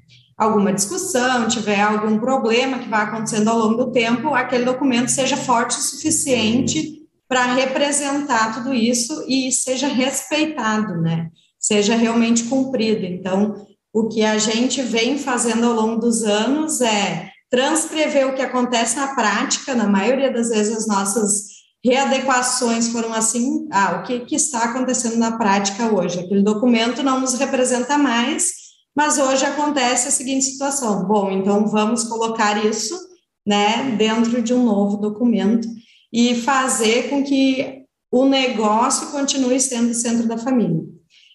[0.41, 5.37] alguma discussão, tiver algum problema que vai acontecendo ao longo do tempo, aquele documento seja
[5.37, 13.05] forte o suficiente para representar tudo isso e seja respeitado, né, seja realmente cumprido.
[13.05, 18.41] Então, o que a gente vem fazendo ao longo dos anos é transcrever o que
[18.41, 21.51] acontece na prática, na maioria das vezes as nossas
[21.85, 26.19] readequações foram assim, ah, o que, que está acontecendo na prática hoje?
[26.19, 28.60] Aquele documento não nos representa mais,
[28.95, 32.97] mas hoje acontece a seguinte situação, bom, então vamos colocar isso,
[33.45, 35.67] né, dentro de um novo documento
[36.11, 40.83] e fazer com que o negócio continue sendo o centro da família.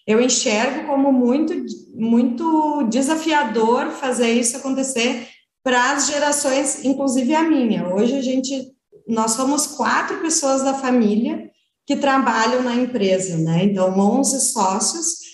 [0.05, 1.53] Eu enxergo como muito,
[1.93, 5.27] muito desafiador fazer isso acontecer
[5.63, 7.93] para as gerações, inclusive a minha.
[7.93, 8.71] Hoje a gente,
[9.05, 11.51] nós somos quatro pessoas da família
[11.85, 13.65] que trabalham na empresa, né?
[13.65, 15.26] Então, 11 sócios,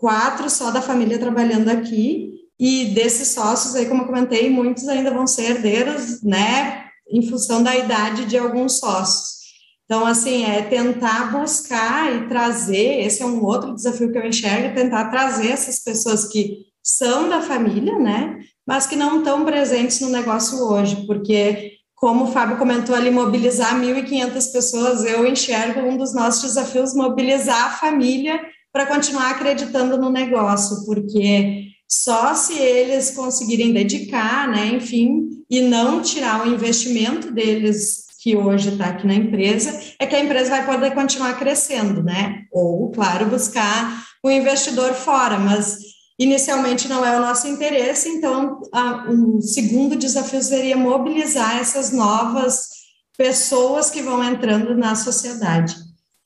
[0.00, 5.10] quatro só da família trabalhando aqui, e desses sócios aí, como eu comentei, muitos ainda
[5.10, 6.86] vão ser herdeiros, né?
[7.08, 9.40] Em função da idade de alguns sócios.
[9.84, 14.66] Então, assim, é tentar buscar e trazer, esse é um outro desafio que eu enxergo,
[14.66, 18.40] é tentar trazer essas pessoas que são da família, né?
[18.70, 23.74] mas que não estão presentes no negócio hoje, porque, como o Fábio comentou ali, mobilizar
[23.74, 28.40] 1.500 pessoas, eu enxergo um dos nossos desafios mobilizar a família
[28.72, 36.00] para continuar acreditando no negócio, porque só se eles conseguirem dedicar, né, enfim, e não
[36.00, 40.66] tirar o investimento deles que hoje está aqui na empresa, é que a empresa vai
[40.66, 42.44] poder continuar crescendo, né?
[42.52, 45.78] Ou, claro, buscar um investidor fora, mas
[46.20, 48.60] Inicialmente não é o nosso interesse, então
[49.08, 52.68] o segundo desafio seria mobilizar essas novas
[53.16, 55.74] pessoas que vão entrando na sociedade.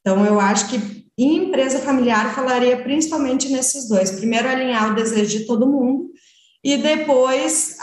[0.01, 4.11] Então eu acho que em empresa familiar, falaria principalmente nesses dois.
[4.11, 6.11] Primeiro, alinhar o desejo de todo mundo,
[6.65, 7.77] e depois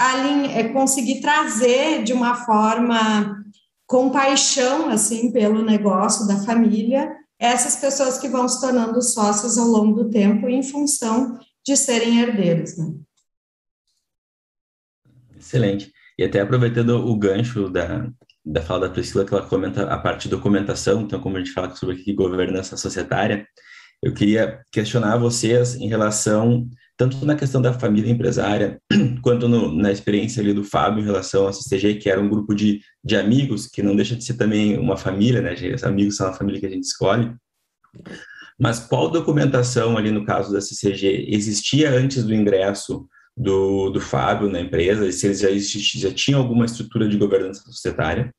[0.55, 3.45] é, conseguir trazer de uma forma
[3.85, 9.67] com paixão assim pelo negócio da família essas pessoas que vão se tornando sócios ao
[9.67, 12.77] longo do tempo em função de serem herdeiros.
[12.77, 12.93] Né?
[15.37, 15.91] Excelente.
[16.17, 18.11] E até aproveitando o gancho da,
[18.43, 21.53] da fala da Priscila, que ela comenta a parte de documentação, então, como a gente
[21.53, 23.45] fala sobre aqui, governança societária,
[24.03, 28.79] eu queria questionar vocês em relação tanto na questão da família empresária,
[29.23, 32.53] quanto no, na experiência ali do Fábio em relação à CCG, que era um grupo
[32.53, 35.55] de, de amigos, que não deixa de ser também uma família, né?
[35.73, 37.33] Os amigos são a família que a gente escolhe.
[38.59, 43.07] Mas qual documentação ali no caso da CCG existia antes do ingresso
[43.41, 45.11] do, do Fábio na empresa?
[45.11, 45.49] Se eles já,
[45.99, 48.33] já tinham alguma estrutura de governança societária?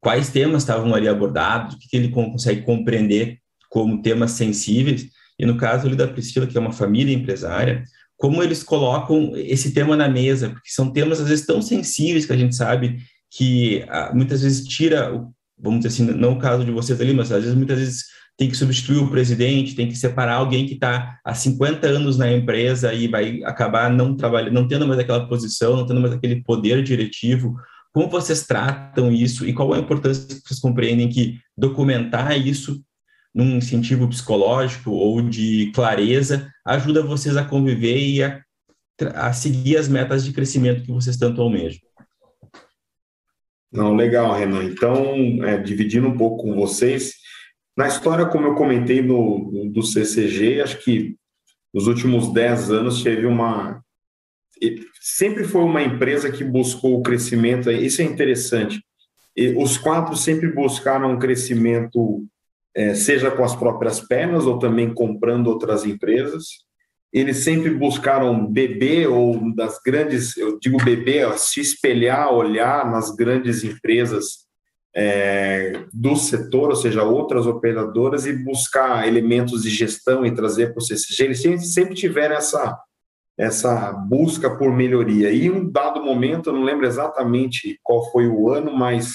[0.00, 1.74] Quais temas estavam ali abordados?
[1.74, 3.38] O que, que ele consegue compreender
[3.70, 5.06] como temas sensíveis?
[5.38, 7.84] E no caso ali da Priscila, que é uma família empresária,
[8.16, 12.32] como eles colocam esse tema na mesa, porque são temas às vezes tão sensíveis que
[12.32, 12.98] a gente sabe
[13.30, 15.10] que ah, muitas vezes tira,
[15.58, 18.04] vamos dizer assim, não o caso de vocês ali, mas às vezes muitas vezes
[18.36, 22.32] tem que substituir o presidente, tem que separar alguém que está há 50 anos na
[22.32, 26.42] empresa e vai acabar não trabalhando, não tendo mais aquela posição, não tendo mais aquele
[26.42, 27.54] poder diretivo.
[27.92, 32.82] Como vocês tratam isso e qual a importância que vocês compreendem que documentar isso
[33.32, 38.40] num incentivo psicológico ou de clareza, ajuda vocês a conviver e a,
[39.14, 41.80] a seguir as metas de crescimento que vocês tanto almejam.
[43.72, 44.62] Não, legal, Renan.
[44.62, 47.14] Então, é, dividindo um pouco com vocês,
[47.76, 51.16] na história, como eu comentei no, do CCG, acho que
[51.72, 53.82] nos últimos 10 anos teve uma.
[55.00, 58.80] Sempre foi uma empresa que buscou o crescimento, isso é interessante.
[59.56, 62.24] Os quatro sempre buscaram um crescimento
[62.74, 66.64] é, seja com as próprias pernas ou também comprando outras empresas.
[67.12, 73.62] Eles sempre buscaram beber ou das grandes, eu digo beber, se espelhar, olhar nas grandes
[73.62, 74.43] empresas
[74.96, 80.78] é, do setor, ou seja, outras operadoras, e buscar elementos de gestão e trazer para
[80.78, 81.24] o CCG.
[81.24, 82.78] Eles sempre, tiveram essa,
[83.36, 85.30] essa busca por melhoria.
[85.32, 89.14] E em um dado momento, eu não lembro exatamente qual foi o ano, mas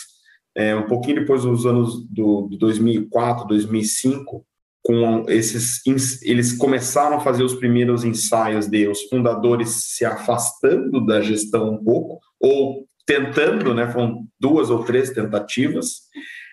[0.55, 4.45] é, um pouquinho depois dos anos do, 2004, 2005,
[4.83, 5.81] com esses
[6.23, 11.83] eles começaram a fazer os primeiros ensaios de os fundadores se afastando da gestão um
[11.83, 16.01] pouco ou tentando, né, foram duas ou três tentativas,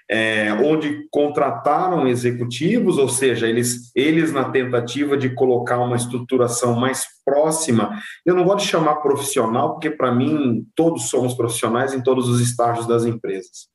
[0.09, 7.05] é, onde contrataram executivos, ou seja, eles, eles na tentativa de colocar uma estruturação mais
[7.25, 8.01] próxima.
[8.25, 12.40] Eu não gosto de chamar profissional, porque para mim todos somos profissionais em todos os
[12.40, 13.69] estágios das empresas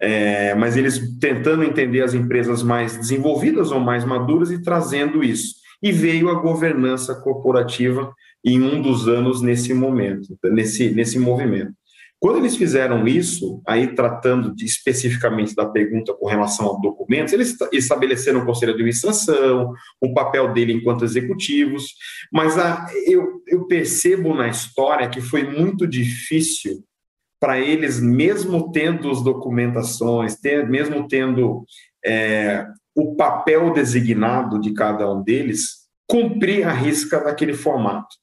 [0.00, 5.54] é, mas eles tentando entender as empresas mais desenvolvidas ou mais maduras e trazendo isso.
[5.82, 8.12] E veio a governança corporativa
[8.44, 11.72] em um dos anos nesse momento, nesse, nesse movimento.
[12.18, 17.56] Quando eles fizeram isso, aí tratando de, especificamente da pergunta com relação a documentos, eles
[17.72, 21.94] estabeleceram o conselho de administração, o papel dele enquanto executivos,
[22.32, 26.82] mas a, eu, eu percebo na história que foi muito difícil
[27.38, 31.64] para eles, mesmo tendo as documentações, ter, mesmo tendo
[32.04, 38.16] é, o papel designado de cada um deles, cumprir a risca daquele formato.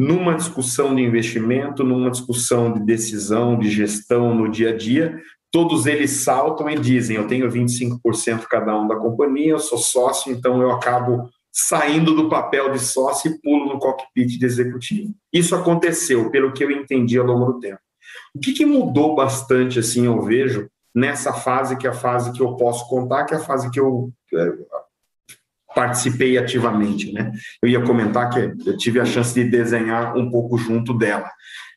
[0.00, 5.20] Numa discussão de investimento, numa discussão de decisão, de gestão no dia a dia,
[5.52, 10.32] todos eles saltam e dizem: Eu tenho 25% cada um da companhia, eu sou sócio,
[10.32, 15.14] então eu acabo saindo do papel de sócio e pulo no cockpit de executivo.
[15.30, 17.80] Isso aconteceu, pelo que eu entendi ao longo do tempo.
[18.34, 22.40] O que, que mudou bastante, assim, eu vejo, nessa fase, que é a fase que
[22.40, 24.52] eu posso contar, que é a fase que eu é,
[25.74, 27.32] participei ativamente, né?
[27.62, 31.30] Eu ia comentar que eu tive a chance de desenhar um pouco junto dela.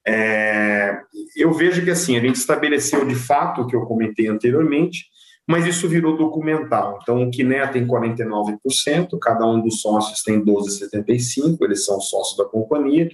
[0.05, 0.97] É,
[1.35, 5.05] eu vejo que, assim, a gente estabeleceu de fato o que eu comentei anteriormente,
[5.47, 6.99] mas isso virou documental.
[7.01, 12.45] Então, o Quiné tem 49%, cada um dos sócios tem 12,75%, eles são sócios da
[12.45, 13.09] companhia,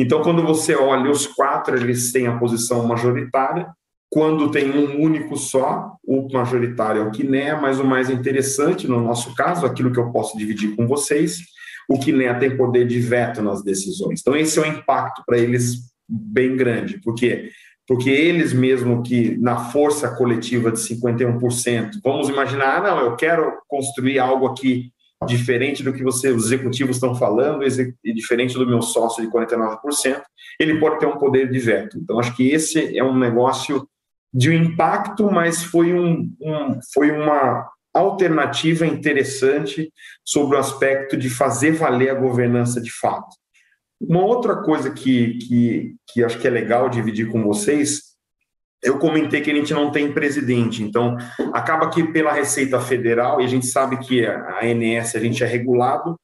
[0.00, 3.68] então, quando você olha os quatro, eles têm a posição majoritária.
[4.10, 9.00] Quando tem um único só, o majoritário é o Quiné, mas o mais interessante, no
[9.00, 11.38] nosso caso, aquilo que eu posso dividir com vocês,
[11.88, 14.20] o Quiné tem poder de veto nas decisões.
[14.20, 17.50] Então, esse é um impacto para eles bem grande, porque
[17.86, 23.52] porque eles mesmo que na força coletiva de 51%, vamos imaginar, ah, não, eu quero
[23.66, 24.92] construir algo aqui
[25.26, 30.22] diferente do que você, os executivos estão falando, e diferente do meu sócio de 49%,
[30.60, 31.98] ele pode ter um poder de veto.
[31.98, 33.84] Então, acho que esse é um negócio
[34.32, 39.92] de um impacto, mas foi, um, um foi uma, alternativa interessante
[40.24, 43.36] sobre o aspecto de fazer valer a governança de fato.
[44.00, 48.10] Uma outra coisa que, que, que acho que é legal dividir com vocês,
[48.82, 51.16] eu comentei que a gente não tem presidente, então
[51.52, 55.46] acaba que pela Receita Federal, e a gente sabe que a ANS a gente é
[55.46, 56.18] regulado,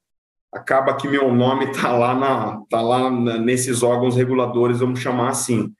[0.51, 5.71] acaba que meu nome está lá, na, tá lá nesses órgãos reguladores, vamos chamar assim.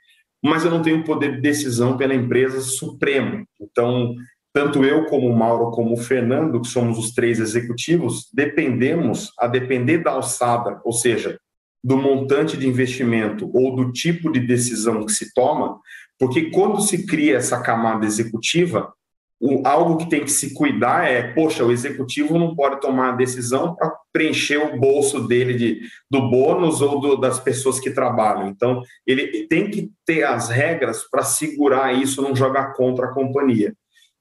[0.43, 3.45] Mas eu não tenho poder de decisão pela empresa supremo.
[3.59, 4.13] Então,
[4.53, 9.47] tanto eu como o Mauro como o Fernando, que somos os três executivos, dependemos, a
[9.47, 11.37] depender da alçada, ou seja,
[11.83, 15.79] do montante de investimento ou do tipo de decisão que se toma,
[16.19, 18.91] porque quando se cria essa camada executiva,
[19.39, 23.15] o, algo que tem que se cuidar é, poxa, o executivo não pode tomar a
[23.15, 28.47] decisão para preencher o bolso dele de, do bônus ou do, das pessoas que trabalham.
[28.47, 33.73] Então, ele tem que ter as regras para segurar isso, não jogar contra a companhia.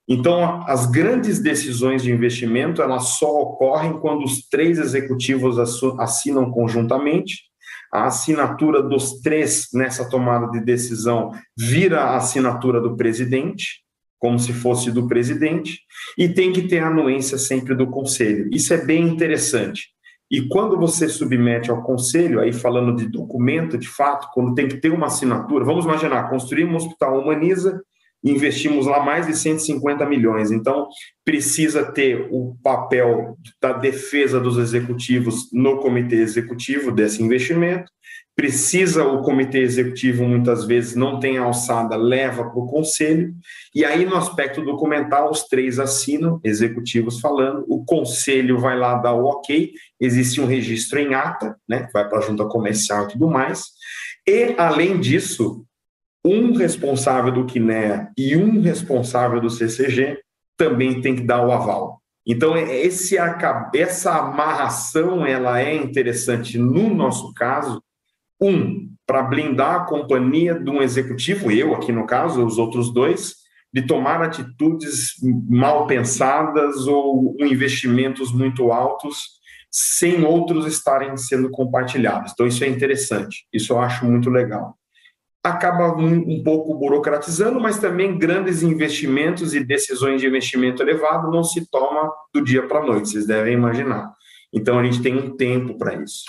[0.08, 5.58] Então, as grandes decisões de investimento, elas só ocorrem quando os três executivos
[5.98, 7.46] assinam conjuntamente,
[7.92, 13.85] a assinatura dos três nessa tomada de decisão vira a assinatura do presidente,
[14.18, 15.80] como se fosse do presidente,
[16.16, 18.48] e tem que ter a anuência sempre do conselho.
[18.52, 19.88] Isso é bem interessante.
[20.30, 24.78] E quando você submete ao conselho, aí falando de documento, de fato, quando tem que
[24.78, 27.80] ter uma assinatura, vamos imaginar, construímos um hospital Humaniza,
[28.24, 30.88] investimos lá mais de 150 milhões, então
[31.24, 37.90] precisa ter o papel da defesa dos executivos no comitê executivo desse investimento,
[38.36, 43.34] precisa o comitê executivo muitas vezes não tem alçada, leva para o conselho,
[43.74, 49.14] e aí no aspecto documental os três assinam, executivos falando, o conselho vai lá dar
[49.14, 53.26] o ok, existe um registro em ata, né, vai para a junta comercial e tudo
[53.26, 53.64] mais,
[54.28, 55.64] e além disso,
[56.22, 60.18] um responsável do QNEA e um responsável do CCG
[60.58, 62.02] também tem que dar o aval.
[62.26, 63.16] Então, esse,
[63.72, 67.80] essa amarração ela é interessante no nosso caso,
[68.40, 73.36] um, para blindar a companhia de um executivo, eu aqui no caso, os outros dois,
[73.72, 75.14] de tomar atitudes
[75.48, 79.36] mal pensadas ou investimentos muito altos
[79.70, 82.32] sem outros estarem sendo compartilhados.
[82.32, 84.74] Então, isso é interessante, isso eu acho muito legal.
[85.42, 91.44] Acaba um, um pouco burocratizando, mas também grandes investimentos e decisões de investimento elevado não
[91.44, 94.10] se toma do dia para a noite, vocês devem imaginar.
[94.52, 96.24] Então, a gente tem um tempo para isso.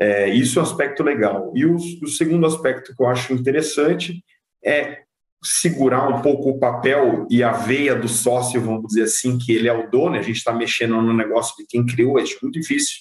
[0.00, 1.52] É, isso é um aspecto legal.
[1.54, 4.22] E o, o segundo aspecto que eu acho interessante
[4.64, 5.02] é
[5.42, 9.68] segurar um pouco o papel e a veia do sócio, vamos dizer assim, que ele
[9.68, 12.98] é o dono, a gente está mexendo no negócio de quem criou, é muito difícil.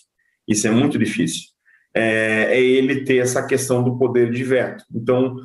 [0.47, 1.47] Isso é muito difícil.
[1.93, 4.83] É, é, ele ter essa questão do poder de veto.
[4.93, 5.35] Então,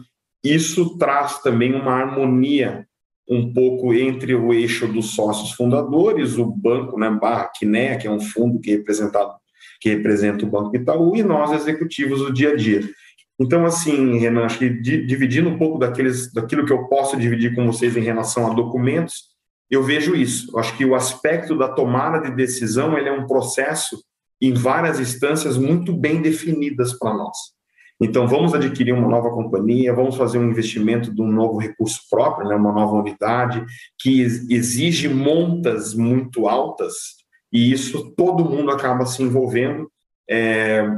[0.45, 2.87] isso traz também uma harmonia
[3.29, 8.11] um pouco entre o eixo dos sócios fundadores, o banco, né, barra Quiné, que é
[8.11, 9.35] um fundo que é representado
[9.83, 12.89] que representa o Banco Itaú, e nós, executivos, do dia a dia.
[13.39, 17.67] Então, assim, Renan, acho que dividindo um pouco daqueles, daquilo que eu posso dividir com
[17.67, 19.25] vocês em relação a documentos,
[19.69, 20.57] eu vejo isso.
[20.57, 24.01] Acho que o aspecto da tomada de decisão ele é um processo
[24.41, 27.37] em várias instâncias muito bem definidas para nós.
[28.01, 32.49] Então, vamos adquirir uma nova companhia, vamos fazer um investimento de um novo recurso próprio,
[32.49, 33.65] né, uma nova unidade,
[33.99, 37.22] que exige montas muito altas,
[37.53, 39.91] e isso todo mundo acaba se envolvendo.
[40.29, 40.89] É,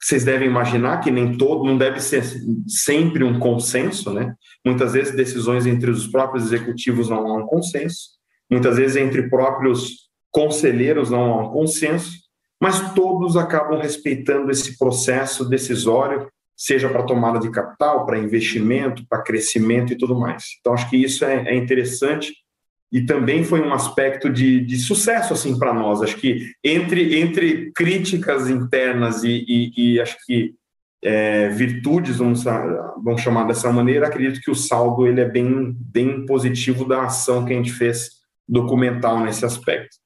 [0.00, 2.24] vocês devem imaginar que nem todo, não deve ser
[2.66, 4.34] sempre um consenso, né?
[4.64, 8.10] Muitas vezes decisões entre os próprios executivos não há um consenso,
[8.50, 12.12] muitas vezes entre próprios conselheiros não há um consenso,
[12.62, 19.22] mas todos acabam respeitando esse processo decisório, seja para tomada de capital, para investimento, para
[19.22, 20.44] crescimento e tudo mais.
[20.60, 22.32] Então acho que isso é, é interessante
[22.92, 26.02] e também foi um aspecto de, de sucesso assim para nós.
[26.02, 30.54] Acho que entre, entre críticas internas e, e, e acho que
[31.02, 36.26] é, virtudes, vamos, vamos chamar dessa maneira, acredito que o saldo ele é bem, bem
[36.26, 39.96] positivo da ação que a gente fez documental nesse aspecto.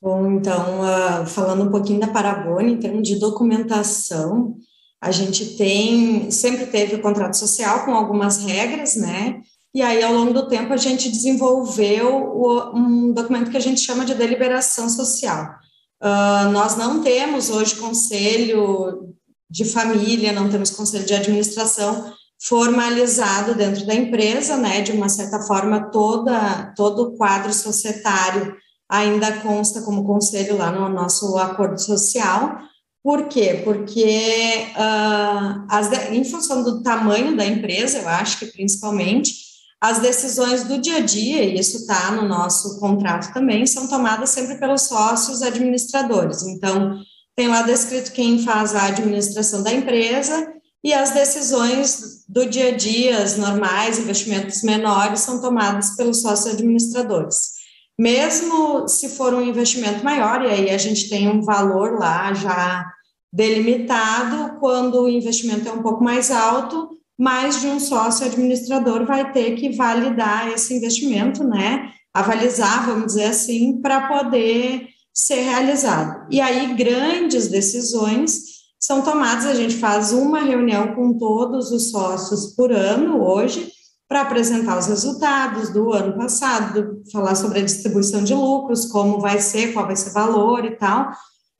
[0.00, 4.56] Bom, então, uh, falando um pouquinho da Parabone, em termos de documentação,
[5.00, 9.40] a gente tem, sempre teve o contrato social com algumas regras, né?
[9.74, 13.80] E aí, ao longo do tempo, a gente desenvolveu o, um documento que a gente
[13.80, 15.54] chama de deliberação social.
[16.02, 19.14] Uh, nós não temos hoje conselho
[19.50, 24.80] de família, não temos conselho de administração formalizado dentro da empresa, né?
[24.80, 28.56] De uma certa forma, toda, todo o quadro societário
[28.88, 32.58] ainda consta como conselho lá no nosso acordo social,
[33.02, 33.62] por quê?
[33.64, 39.32] Porque uh, as, em função do tamanho da empresa, eu acho que principalmente,
[39.80, 44.30] as decisões do dia a dia, e isso está no nosso contrato também, são tomadas
[44.30, 46.42] sempre pelos sócios administradores.
[46.42, 47.00] Então,
[47.36, 52.76] tem lá descrito quem faz a administração da empresa e as decisões do dia a
[52.76, 57.57] dia, as normais, investimentos menores, são tomadas pelos sócios administradores.
[57.98, 62.86] Mesmo se for um investimento maior, e aí a gente tem um valor lá já
[63.32, 66.88] delimitado, quando o investimento é um pouco mais alto,
[67.18, 71.90] mais de um sócio administrador vai ter que validar esse investimento, né?
[72.14, 76.26] Avalizar, vamos dizer assim, para poder ser realizado.
[76.30, 82.54] E aí, grandes decisões são tomadas, a gente faz uma reunião com todos os sócios
[82.54, 83.72] por ano, hoje,
[84.08, 89.38] para apresentar os resultados do ano passado, falar sobre a distribuição de lucros, como vai
[89.38, 91.12] ser, qual vai ser o valor e tal.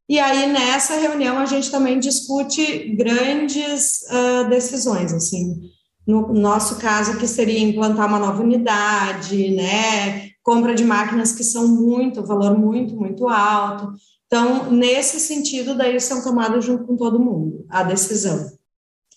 [0.09, 5.61] E aí, nessa reunião, a gente também discute grandes uh, decisões, assim,
[6.07, 11.69] no nosso caso, que seria implantar uma nova unidade, né, compra de máquinas que são
[11.69, 13.93] muito, valor muito, muito alto.
[14.27, 18.51] Então, nesse sentido, daí são tomadas junto com todo mundo a decisão.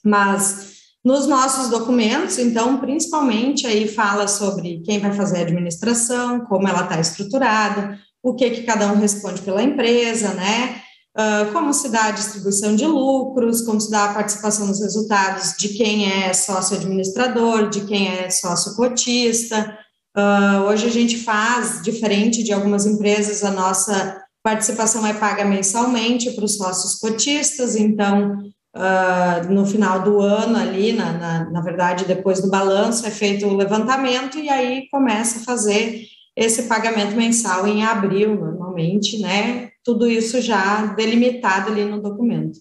[0.04, 0.71] Mas
[1.04, 6.84] nos nossos documentos, então, principalmente aí fala sobre quem vai fazer a administração, como ela
[6.84, 10.82] está estruturada, o que que cada um responde pela empresa, né?
[11.18, 15.56] Uh, como se dá a distribuição de lucros, como se dá a participação nos resultados
[15.58, 19.78] de quem é sócio administrador, de quem é sócio cotista.
[20.16, 26.32] Uh, hoje a gente faz, diferente de algumas empresas, a nossa participação é paga mensalmente
[26.32, 28.38] para os sócios cotistas, então,
[28.76, 33.46] uh, no final do ano ali, na, na, na verdade, depois do balanço, é feito
[33.46, 36.06] o levantamento e aí começa a fazer
[36.36, 39.70] esse pagamento mensal em abril, normalmente, né?
[39.84, 42.60] Tudo isso já delimitado ali no documento.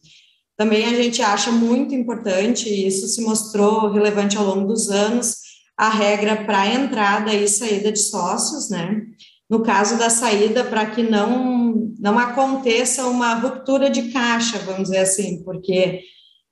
[0.57, 5.37] Também a gente acha muito importante, e isso se mostrou relevante ao longo dos anos,
[5.77, 9.03] a regra para entrada e saída de sócios, né?
[9.49, 14.99] No caso da saída, para que não, não aconteça uma ruptura de caixa, vamos dizer
[15.01, 16.01] assim, porque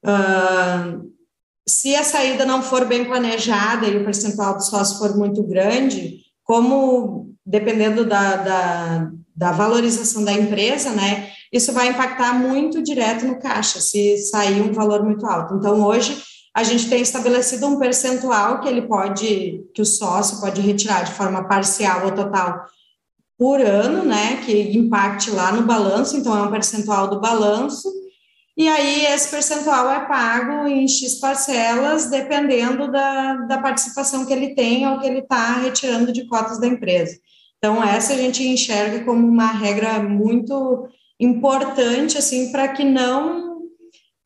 [0.05, 1.11] uh,
[1.67, 6.19] se a saída não for bem planejada e o percentual dos sócios for muito grande,
[6.45, 13.39] como dependendo da, da, da, valorização da empresa, né, isso vai impactar muito direto no
[13.39, 15.55] caixa, se sair um valor muito alto.
[15.55, 16.23] Então, hoje,
[16.55, 21.13] a gente tem estabelecido um percentual que ele pode, que o sócio pode retirar de
[21.13, 22.67] forma parcial ou total
[23.39, 27.89] por ano, né, que impacte lá no balanço, então é um percentual do balanço,
[28.57, 34.57] e aí esse percentual é pago em X parcelas, dependendo da, da participação que ele
[34.57, 37.16] tem ou que ele está retirando de cotas da empresa.
[37.59, 40.89] Então, essa a gente enxerga como uma regra muito
[41.20, 43.62] importante, assim, para que não,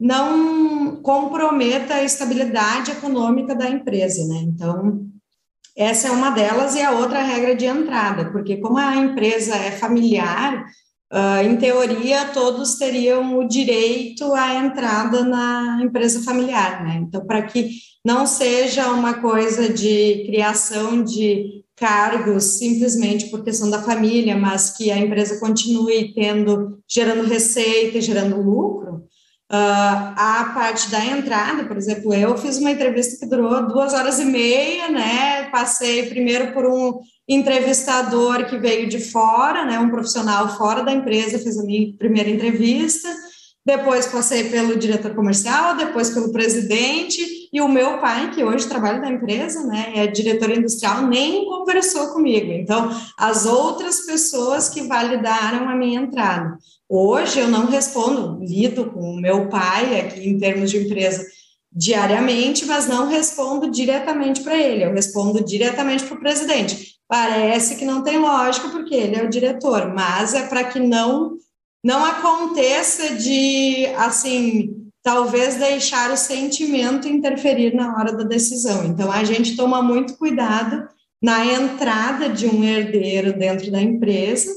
[0.00, 4.36] não comprometa a estabilidade econômica da empresa, né?
[4.44, 5.06] Então,
[5.76, 9.70] essa é uma delas, e a outra regra de entrada, porque como a empresa é
[9.70, 10.64] familiar,
[11.12, 17.02] Uh, em teoria, todos teriam o direito à entrada na empresa familiar, né?
[17.06, 17.68] Então, para que
[18.02, 24.90] não seja uma coisa de criação de cargos simplesmente por questão da família, mas que
[24.90, 29.04] a empresa continue tendo, gerando receita gerando lucro,
[29.52, 34.18] Uh, a parte da entrada, por exemplo, eu fiz uma entrevista que durou duas horas
[34.18, 35.50] e meia, né?
[35.50, 39.78] Passei primeiro por um entrevistador que veio de fora, né?
[39.78, 43.14] Um profissional fora da empresa, fez a minha primeira entrevista.
[43.62, 47.22] Depois passei pelo diretor comercial, depois pelo presidente
[47.52, 52.08] e o meu pai, que hoje trabalha na empresa, né, é diretor industrial, nem conversou
[52.08, 52.50] comigo.
[52.50, 56.56] Então, as outras pessoas que validaram a minha entrada.
[56.88, 61.26] Hoje eu não respondo, lido com o meu pai aqui em termos de empresa
[61.70, 66.96] diariamente, mas não respondo diretamente para ele, eu respondo diretamente para o presidente.
[67.06, 71.36] Parece que não tem lógica, porque ele é o diretor, mas é para que não,
[71.84, 78.84] não aconteça de, assim, talvez deixar o sentimento interferir na hora da decisão.
[78.84, 80.88] Então, a gente toma muito cuidado
[81.20, 84.50] na entrada de um herdeiro dentro da empresa,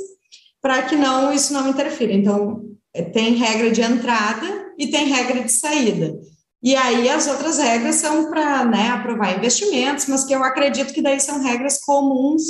[0.61, 2.13] para que não isso não interfira.
[2.13, 6.17] Então, é, tem regra de entrada e tem regra de saída.
[6.63, 11.01] E aí as outras regras são para né, aprovar investimentos, mas que eu acredito que
[11.01, 12.43] daí são regras comuns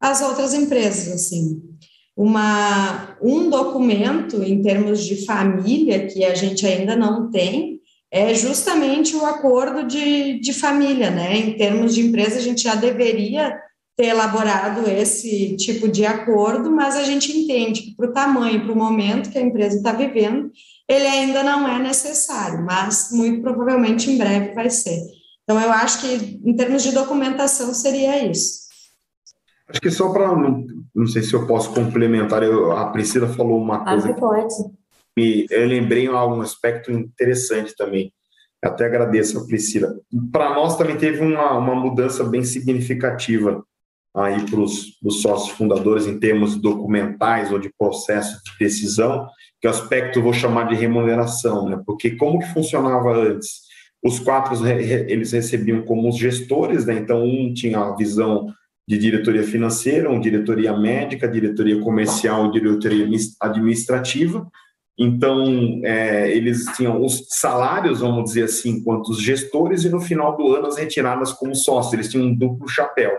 [0.00, 1.62] às outras empresas, assim.
[2.16, 9.16] Uma, um documento em termos de família que a gente ainda não tem é justamente
[9.16, 11.34] o acordo de, de família, né?
[11.34, 13.58] Em termos de empresa, a gente já deveria
[13.96, 18.72] ter elaborado esse tipo de acordo, mas a gente entende que para o tamanho, para
[18.72, 20.50] o momento que a empresa está vivendo,
[20.88, 25.00] ele ainda não é necessário, mas muito provavelmente em breve vai ser.
[25.44, 28.62] Então, eu acho que, em termos de documentação, seria isso.
[29.68, 30.28] Acho que só para.
[30.94, 34.10] Não, sei se eu posso complementar, eu, a Priscila falou uma coisa.
[34.10, 34.54] Ah, pode.
[35.16, 38.12] Me, eu lembrei um aspecto interessante também.
[38.62, 39.94] Até agradeço a Priscila.
[40.30, 43.64] Para nós também teve uma, uma mudança bem significativa
[44.14, 49.26] aí para os sócios fundadores em termos documentais ou de processo de decisão,
[49.60, 51.80] que é o aspecto eu vou chamar de remuneração, né?
[51.86, 53.62] Porque como que funcionava antes?
[54.04, 56.94] Os quatro eles recebiam como os gestores, né?
[56.94, 58.52] Então um tinha a visão
[58.92, 63.08] de diretoria financeira, um diretoria médica, diretoria comercial, diretoria
[63.40, 64.46] administrativa.
[64.98, 70.36] Então, é, eles tinham os salários, vamos dizer assim, quanto os gestores, e no final
[70.36, 71.94] do ano as retiradas como sócios.
[71.94, 73.12] Eles tinham um duplo chapéu.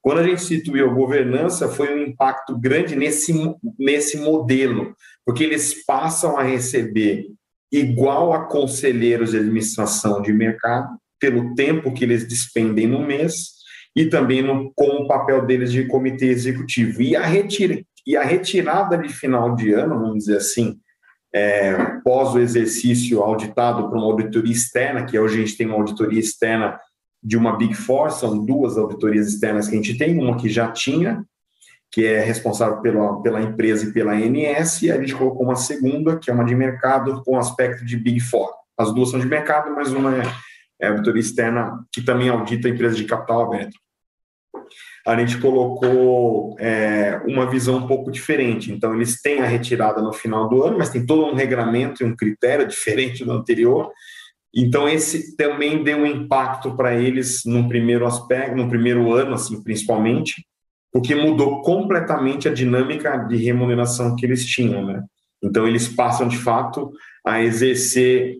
[0.00, 3.34] Quando a gente instituiu a governança, foi um impacto grande nesse,
[3.76, 7.26] nesse modelo, porque eles passam a receber
[7.72, 13.55] igual a conselheiros de administração de mercado, pelo tempo que eles despendem no mês,
[13.96, 17.00] e também no, com o papel deles de comitê executivo.
[17.00, 17.22] E a,
[18.06, 20.78] e a retirada de final de ano, vamos dizer assim,
[21.34, 21.74] é,
[22.04, 26.20] pós o exercício auditado por uma auditoria externa, que hoje a gente tem uma auditoria
[26.20, 26.78] externa
[27.22, 30.70] de uma Big Four, são duas auditorias externas que a gente tem, uma que já
[30.70, 31.24] tinha,
[31.90, 36.18] que é responsável pela, pela empresa e pela ANS, e a gente colocou uma segunda,
[36.18, 38.50] que é uma de mercado, com aspecto de Big Four.
[38.78, 40.22] As duas são de mercado, mas uma é,
[40.82, 43.76] é auditoria externa, que também audita a empresa de capital aberto.
[45.06, 48.72] A gente colocou é, uma visão um pouco diferente.
[48.72, 52.06] Então, eles têm a retirada no final do ano, mas tem todo um regramento e
[52.06, 53.92] um critério diferente do anterior,
[54.58, 59.62] então, esse também deu um impacto para eles no primeiro aspecto, no primeiro ano, assim,
[59.62, 60.46] principalmente,
[60.90, 65.04] porque mudou completamente a dinâmica de remuneração que eles tinham, né?
[65.44, 66.90] Então, eles passam, de fato,
[67.22, 68.38] a exercer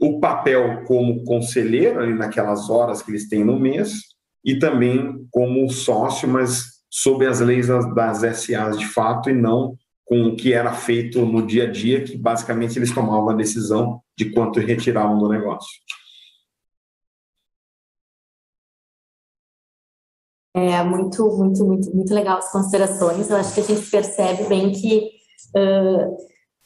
[0.00, 4.02] o papel como conselheiro, ali naquelas horas que eles têm no mês,
[4.44, 10.22] e também como sócio, mas sob as leis das, SAs de fato, e não com
[10.22, 14.32] o que era feito no dia a dia, que basicamente eles tomavam a decisão de
[14.32, 15.68] quanto retiravam do negócio.
[20.56, 23.28] É muito, muito, muito, muito legal as considerações.
[23.28, 25.10] Eu acho que a gente percebe bem que,
[25.54, 26.16] uh,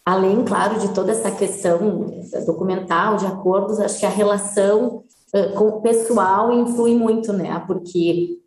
[0.06, 2.06] além, claro, de toda essa questão
[2.46, 5.02] documental, de acordos, acho que a relação
[5.33, 7.62] o pessoal influi muito, né?
[7.66, 8.39] Porque,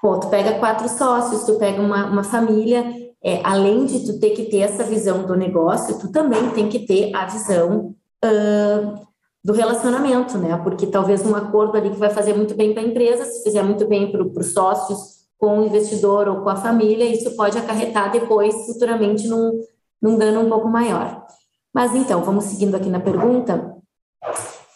[0.00, 2.84] pô, tu pega quatro sócios, tu pega uma, uma família,
[3.22, 6.86] é, além de tu ter que ter essa visão do negócio, tu também tem que
[6.86, 7.94] ter a visão
[8.24, 9.04] uh,
[9.44, 10.56] do relacionamento, né?
[10.62, 13.62] Porque talvez um acordo ali que vai fazer muito bem para a empresa, se fizer
[13.62, 18.10] muito bem para os sócios, com o investidor ou com a família, isso pode acarretar
[18.10, 19.60] depois, futuramente, num,
[20.00, 21.26] num dano um pouco maior.
[21.74, 23.76] Mas então, vamos seguindo aqui na pergunta.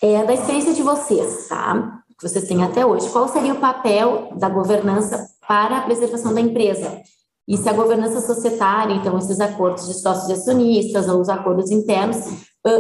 [0.01, 2.03] É, da experiência de vocês, tá?
[2.19, 6.41] Que vocês têm até hoje, qual seria o papel da governança para a preservação da
[6.41, 7.03] empresa?
[7.49, 11.71] E se a governança societária, então esses acordos de sócios e acionistas ou os acordos
[11.71, 12.19] internos,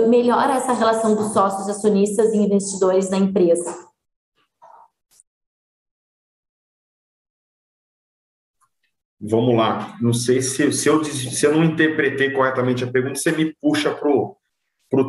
[0.08, 3.88] melhora essa relação dos sócios, acionistas e investidores na empresa?
[9.20, 9.96] Vamos lá.
[10.00, 13.92] Não sei se, se, eu, se eu não interpretei corretamente a pergunta, você me puxa
[13.92, 14.36] para o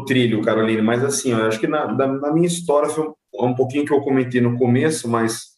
[0.05, 0.81] trilho, Caroline.
[0.81, 3.13] Mas assim, eu acho que na, na minha história foi um,
[3.45, 5.57] um pouquinho que eu comentei no começo, mas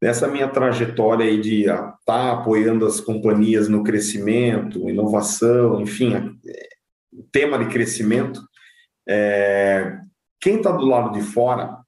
[0.00, 6.14] nessa minha trajetória aí de estar ah, tá apoiando as companhias no crescimento, inovação, enfim,
[6.14, 6.68] é,
[7.32, 8.40] tema de crescimento,
[9.08, 9.98] é,
[10.40, 11.78] quem está do lado de fora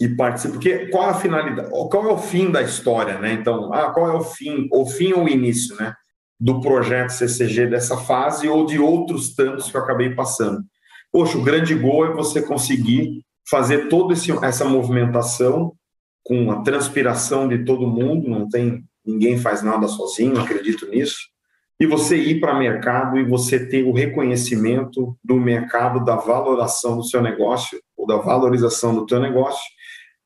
[0.00, 3.32] e participa, porque qual é a finalidade, qual é o fim da história, né?
[3.32, 5.94] Então, ah, qual é o fim, o fim ou o início, né?
[6.40, 10.62] Do projeto CCG dessa fase ou de outros tantos que eu acabei passando.
[11.10, 15.72] Poxa, o grande gol é você conseguir fazer toda essa movimentação
[16.22, 21.16] com a transpiração de todo mundo, não tem ninguém faz nada sozinho, acredito nisso.
[21.80, 26.96] E você ir para o mercado e você ter o reconhecimento do mercado da valoração
[26.96, 29.62] do seu negócio ou da valorização do teu negócio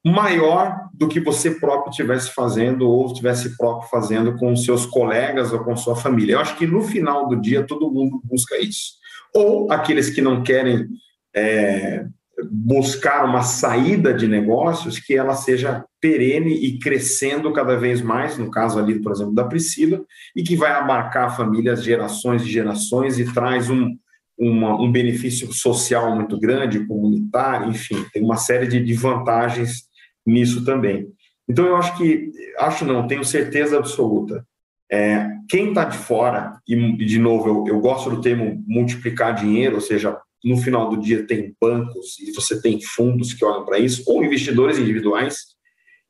[0.05, 5.61] maior do que você próprio estivesse fazendo ou estivesse próprio fazendo com seus colegas ou
[5.61, 6.35] com sua família.
[6.35, 8.95] Eu acho que no final do dia todo mundo busca isso.
[9.35, 10.89] Ou aqueles que não querem
[11.35, 12.05] é,
[12.51, 18.51] buscar uma saída de negócios que ela seja perene e crescendo cada vez mais, no
[18.51, 23.33] caso ali, por exemplo, da Priscila, e que vai abarcar famílias gerações e gerações e
[23.33, 23.97] traz um,
[24.37, 29.92] uma, um benefício social muito grande, comunitário, enfim, tem uma série de, de vantagens
[30.27, 31.09] nisso também.
[31.49, 34.47] Então, eu acho que, acho não, tenho certeza absoluta,
[34.91, 39.77] é, quem está de fora, e de novo, eu, eu gosto do termo multiplicar dinheiro,
[39.77, 43.79] ou seja, no final do dia tem bancos e você tem fundos que olham para
[43.79, 45.53] isso, ou investidores individuais,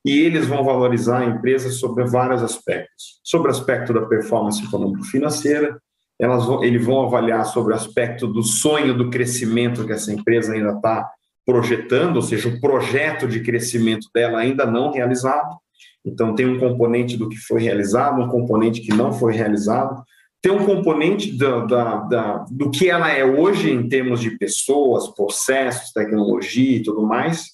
[0.04, 3.20] e eles vão valorizar a empresa sobre vários aspectos.
[3.22, 5.80] Sobre o aspecto da performance econômico-financeira,
[6.20, 10.54] elas vão, eles vão avaliar sobre o aspecto do sonho do crescimento que essa empresa
[10.54, 11.08] ainda está
[11.44, 15.56] projetando, ou seja, o projeto de crescimento dela ainda não realizado.
[16.04, 20.02] Então, tem um componente do que foi realizado, um componente que não foi realizado,
[20.42, 25.08] tem um componente da, da, da, do que ela é hoje em termos de pessoas,
[25.14, 27.52] processos, tecnologia e tudo mais.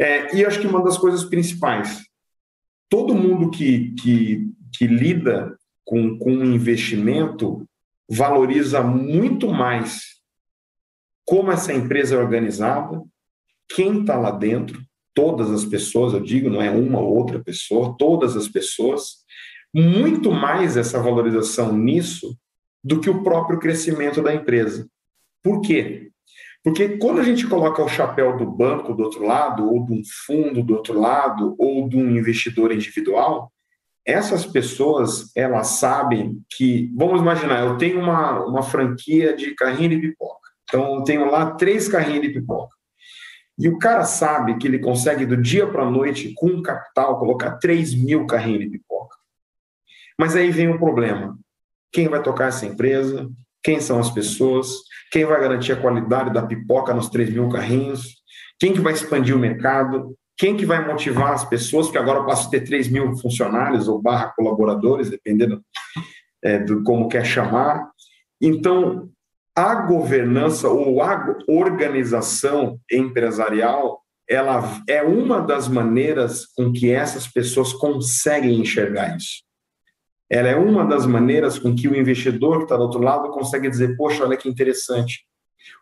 [0.00, 2.00] É, e acho que uma das coisas principais,
[2.88, 7.66] todo mundo que, que, que lida com, com investimento
[8.08, 10.15] valoriza muito mais
[11.26, 13.02] como essa empresa é organizada,
[13.68, 14.80] quem está lá dentro,
[15.12, 19.24] todas as pessoas, eu digo, não é uma ou outra pessoa, todas as pessoas,
[19.74, 22.38] muito mais essa valorização nisso
[22.82, 24.88] do que o próprio crescimento da empresa.
[25.42, 26.10] Por quê?
[26.62, 30.02] Porque quando a gente coloca o chapéu do banco do outro lado, ou de um
[30.26, 33.52] fundo do outro lado, ou de um investidor individual,
[34.04, 40.08] essas pessoas, elas sabem que, vamos imaginar, eu tenho uma, uma franquia de carrinho de
[40.08, 40.45] pipoca.
[40.68, 42.76] Então, eu tenho lá três carrinhos de pipoca.
[43.58, 47.18] E o cara sabe que ele consegue, do dia para a noite, com um capital,
[47.18, 49.16] colocar 3 mil carrinhos de pipoca.
[50.18, 51.38] Mas aí vem o problema.
[51.90, 53.30] Quem vai tocar essa empresa?
[53.62, 54.68] Quem são as pessoas?
[55.10, 58.16] Quem vai garantir a qualidade da pipoca nos 3 mil carrinhos?
[58.58, 60.14] Quem que vai expandir o mercado?
[60.36, 61.86] Quem que vai motivar as pessoas?
[61.86, 65.62] Porque agora eu passo a ter 3 mil funcionários ou barra colaboradores, dependendo
[66.42, 67.90] é, do como quer chamar.
[68.40, 69.08] Então,
[69.56, 77.72] a governança ou a organização empresarial ela é uma das maneiras com que essas pessoas
[77.72, 79.44] conseguem enxergar isso.
[80.28, 83.70] Ela é uma das maneiras com que o investidor que está do outro lado consegue
[83.70, 85.24] dizer: poxa, olha que interessante,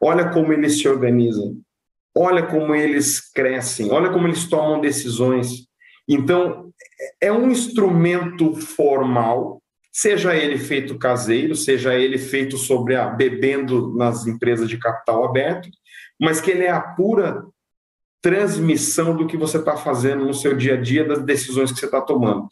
[0.00, 1.56] olha como eles se organizam,
[2.14, 5.66] olha como eles crescem, olha como eles tomam decisões.
[6.06, 6.70] Então,
[7.18, 9.62] é um instrumento formal
[9.94, 15.68] seja ele feito caseiro, seja ele feito sobre a bebendo nas empresas de capital aberto,
[16.20, 17.44] mas que ele é a pura
[18.20, 21.84] transmissão do que você está fazendo no seu dia a dia, das decisões que você
[21.84, 22.48] está tomando.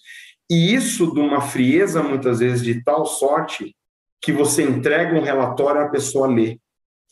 [0.48, 3.74] E isso de uma frieza, muitas vezes, de tal sorte
[4.20, 6.58] que você entrega um relatório a pessoa ler.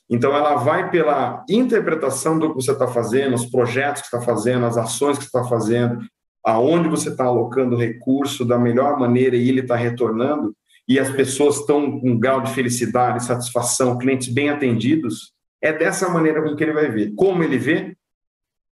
[0.09, 4.66] Então, ela vai pela interpretação do que você está fazendo, os projetos que está fazendo,
[4.66, 5.99] as ações que está fazendo,
[6.45, 10.55] aonde você está alocando recurso da melhor maneira e ele está retornando,
[10.88, 15.32] e as pessoas estão com um grau de felicidade, satisfação, clientes bem atendidos,
[15.62, 17.12] é dessa maneira com que ele vai ver.
[17.14, 17.97] Como ele vê?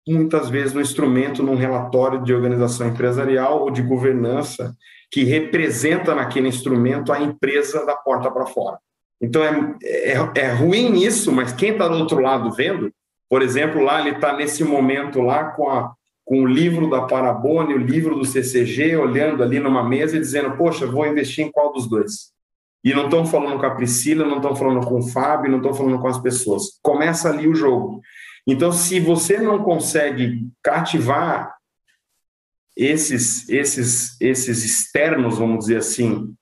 [0.06, 4.76] Muitas vezes no instrumento, num relatório de organização empresarial ou de governança
[5.10, 8.78] que representa naquele instrumento a empresa da porta para fora.
[9.20, 12.92] Então é, é, é ruim isso, mas quem está do outro lado vendo,
[13.28, 15.94] por exemplo, lá ele está nesse momento lá com a
[16.32, 20.56] com o livro da Parabone, o livro do CCG, olhando ali numa mesa e dizendo,
[20.56, 22.32] poxa, vou investir em qual dos dois?
[22.82, 25.74] E não estão falando com a Priscila, não estão falando com o Fábio, não estão
[25.74, 26.78] falando com as pessoas.
[26.80, 28.00] Começa ali o jogo.
[28.46, 31.54] Então, se você não consegue cativar
[32.74, 36.34] esses, esses, esses externos, vamos dizer assim,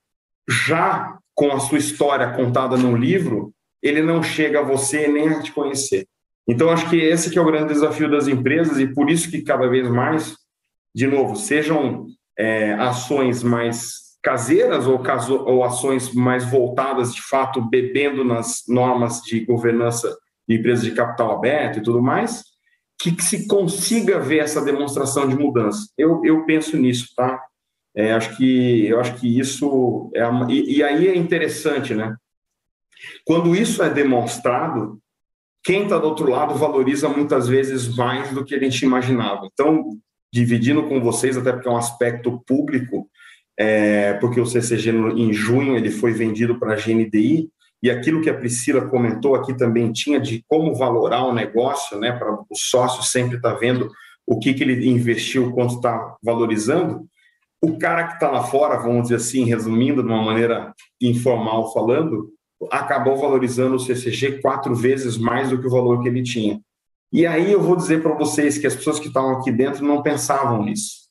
[0.47, 5.41] já com a sua história contada num livro, ele não chega a você nem a
[5.41, 6.07] te conhecer.
[6.47, 9.41] Então, acho que esse que é o grande desafio das empresas e por isso que
[9.41, 10.35] cada vez mais,
[10.93, 17.61] de novo, sejam é, ações mais caseiras ou, caso, ou ações mais voltadas, de fato,
[17.61, 20.15] bebendo nas normas de governança
[20.47, 22.43] de empresas de capital aberto e tudo mais,
[22.99, 25.87] que, que se consiga ver essa demonstração de mudança.
[25.97, 27.41] Eu, eu penso nisso, tá?
[27.95, 32.15] É, acho que eu acho que isso é e, e aí é interessante, né?
[33.25, 35.01] Quando isso é demonstrado,
[35.63, 39.47] quem está do outro lado valoriza muitas vezes mais do que a gente imaginava.
[39.51, 39.97] Então,
[40.33, 43.07] dividindo com vocês, até porque é um aspecto público,
[43.59, 47.49] é, porque o CCG em junho ele foi vendido para a GNDI,
[47.83, 52.11] e aquilo que a Priscila comentou aqui também tinha de como valorar o negócio, né,
[52.11, 53.89] para o sócio sempre estar tá vendo
[54.25, 57.05] o que, que ele investiu, quanto está valorizando.
[57.61, 62.29] O cara que está lá fora, vamos dizer assim, resumindo de uma maneira informal falando,
[62.69, 66.59] acabou valorizando o CCG quatro vezes mais do que o valor que ele tinha.
[67.11, 70.01] E aí eu vou dizer para vocês que as pessoas que estavam aqui dentro não
[70.01, 71.01] pensavam nisso.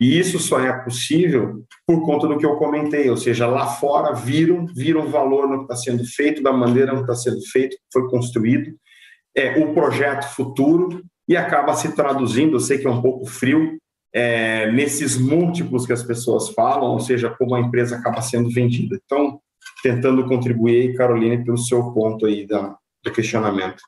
[0.00, 4.12] E isso só é possível por conta do que eu comentei, ou seja, lá fora
[4.12, 8.08] viram, viram valor no que está sendo feito, da maneira que está sendo feito, foi
[8.08, 8.74] construído,
[9.36, 13.78] é o projeto futuro e acaba se traduzindo, eu sei que é um pouco frio,
[14.12, 18.98] é, nesses múltiplos que as pessoas falam, ou seja, como a empresa acaba sendo vendida.
[19.04, 19.40] Então,
[19.84, 22.74] tentando contribuir, Caroline, pelo seu ponto aí da,
[23.04, 23.82] do questionamento.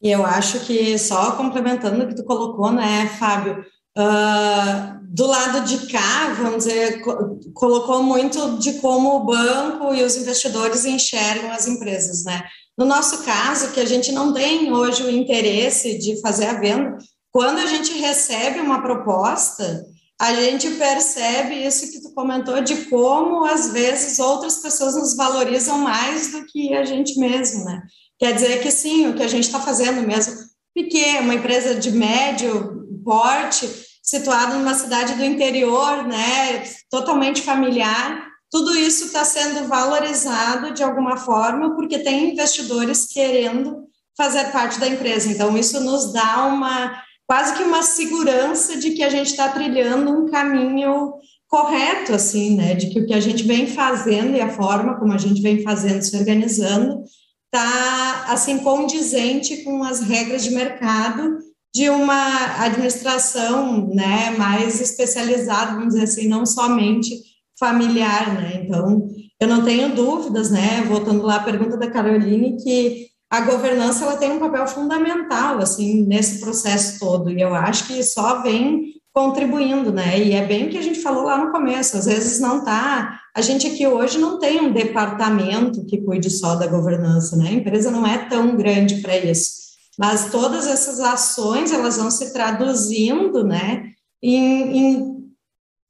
[0.00, 3.66] E eu acho que, só complementando o que tu colocou, né, Fábio,
[3.98, 10.02] uh, do lado de cá, vamos dizer, co colocou muito de como o banco e
[10.02, 12.44] os investidores enxergam as empresas, né?
[12.76, 16.96] No nosso caso, que a gente não tem hoje o interesse de fazer a venda,
[17.30, 19.84] quando a gente recebe uma proposta,
[20.20, 25.78] a gente percebe isso que tu comentou de como às vezes outras pessoas nos valorizam
[25.78, 27.82] mais do que a gente mesmo, né?
[28.18, 30.34] Quer dizer que sim, o que a gente está fazendo mesmo,
[30.74, 33.68] pequeno, uma empresa de médio porte,
[34.02, 41.16] situada numa cidade do interior, né, totalmente familiar, tudo isso está sendo valorizado de alguma
[41.16, 43.84] forma porque tem investidores querendo
[44.16, 45.30] fazer parte da empresa.
[45.30, 50.10] Então isso nos dá uma quase que uma segurança de que a gente está trilhando
[50.10, 51.12] um caminho
[51.46, 55.12] correto, assim, né, de que o que a gente vem fazendo e a forma como
[55.12, 57.02] a gente vem fazendo, se organizando,
[57.44, 61.38] está assim condizente com as regras de mercado
[61.74, 67.14] de uma administração né, mais especializada, vamos dizer assim, não somente
[67.58, 68.62] familiar, né?
[68.64, 69.06] Então,
[69.40, 70.82] eu não tenho dúvidas, né?
[70.86, 76.02] Voltando lá à pergunta da Caroline, que a governança ela tem um papel fundamental assim
[76.06, 80.18] nesse processo todo e eu acho que só vem contribuindo, né?
[80.18, 83.20] E é bem o que a gente falou lá no começo, às vezes não tá.
[83.34, 87.48] A gente aqui hoje não tem um departamento que cuide só da governança, né?
[87.48, 89.58] A empresa não é tão grande para isso.
[89.98, 93.90] Mas todas essas ações, elas vão se traduzindo, né,
[94.22, 95.18] em, em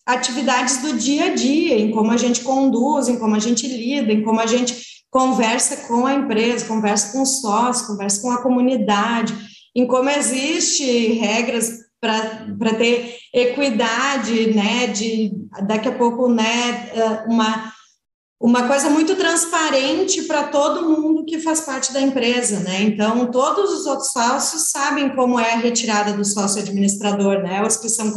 [0.06, 4.10] atividades do dia a dia, em como a gente conduz, em como a gente lida,
[4.10, 8.42] em como a gente conversa com a empresa, conversa com os sócios, conversa com a
[8.42, 9.34] comunidade,
[9.74, 15.32] em como existe regras para ter equidade, né, de
[15.66, 17.72] daqui a pouco, né, eh, uma
[18.40, 22.82] uma coisa muito transparente para todo mundo que faz parte da empresa, né?
[22.82, 27.60] Então, todos os outros sócios sabem como é a retirada do sócio administrador, né?
[27.66, 28.12] Os que são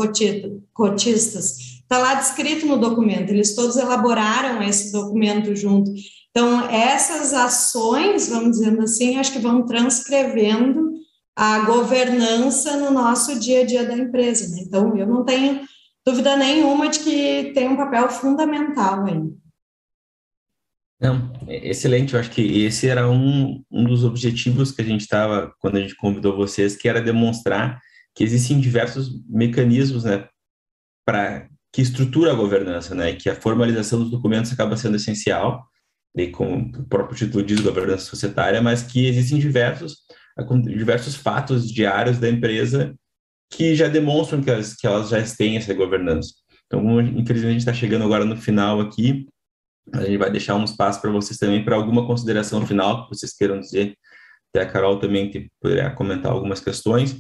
[0.74, 1.58] cotistas.
[1.82, 5.92] Está lá descrito no documento, eles todos elaboraram esse documento junto.
[6.32, 10.94] Então, essas ações, vamos dizendo assim, acho que vão transcrevendo
[11.36, 14.48] a governança no nosso dia a dia da empresa.
[14.50, 14.64] Né?
[14.66, 15.62] Então, eu não tenho
[16.06, 19.22] dúvida nenhuma de que tem um papel fundamental aí.
[21.02, 22.14] Não, excelente.
[22.14, 25.82] Eu acho que esse era um, um dos objetivos que a gente estava, quando a
[25.82, 27.82] gente convidou vocês, que era demonstrar
[28.14, 30.28] que existem diversos mecanismos, né,
[31.06, 35.66] para que estrutura a governança, né, que a formalização dos documentos acaba sendo essencial,
[36.16, 39.98] e como o próprio título diz, governança societária, mas que existem diversos
[40.64, 42.96] diversos fatos diários da empresa
[43.52, 46.34] que já demonstram que elas, que elas já têm essa governança.
[46.66, 49.28] Então, infelizmente, está chegando agora no final aqui,
[49.94, 53.34] a gente vai deixar um espaço para vocês também para alguma consideração final que vocês
[53.34, 53.94] queiram dizer.
[54.54, 57.18] Até a Carol também que poderia comentar algumas questões,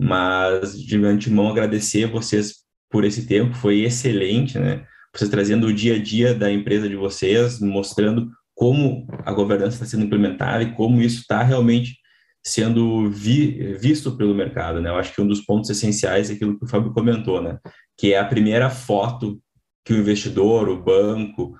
[0.00, 2.56] mas de antemão agradecer vocês
[2.90, 4.84] por esse tempo, foi excelente, né?
[5.14, 9.86] Vocês trazendo o dia a dia da empresa de vocês, mostrando como a governança está
[9.86, 11.98] sendo implementada e como isso está realmente
[12.44, 14.88] sendo vi, visto pelo mercado, né?
[14.88, 17.58] Eu acho que um dos pontos essenciais é aquilo que o Fábio comentou, né?
[17.98, 19.40] Que é a primeira foto
[19.84, 21.54] que o investidor, o banco,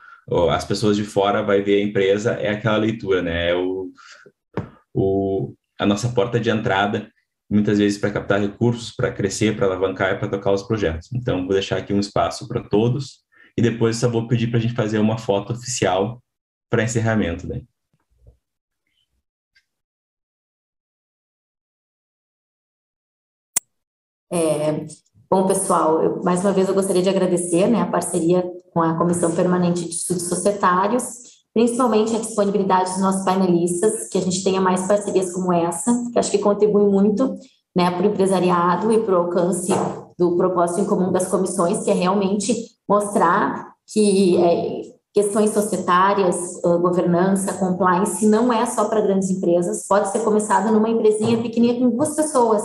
[0.51, 3.51] as pessoas de fora vai ver a empresa é aquela leitura, né?
[3.51, 3.91] É o,
[4.95, 7.11] o, a nossa porta de entrada,
[7.51, 11.09] muitas vezes para captar recursos, para crescer, para alavancar e para tocar os projetos.
[11.13, 13.21] Então, vou deixar aqui um espaço para todos
[13.61, 16.23] e depois só vou pedir para a gente fazer uma foto oficial
[16.71, 17.47] para encerramento.
[17.47, 17.61] Né?
[24.33, 24.87] É,
[25.31, 28.43] bom, pessoal, eu, mais uma vez eu gostaria de agradecer né, a parceria
[28.73, 31.05] com a Comissão Permanente de Estudos Societários,
[31.53, 36.19] principalmente a disponibilidade dos nossos painelistas, que a gente tenha mais parcerias como essa, que
[36.19, 37.37] acho que contribui muito
[37.77, 39.71] né, para o empresariado e para o alcance
[40.19, 44.83] do propósito em comum das comissões, que é realmente mostrar que é,
[45.15, 51.41] questões societárias, governança, compliance, não é só para grandes empresas, pode ser começada numa empresinha
[51.41, 52.65] pequenininha com duas pessoas,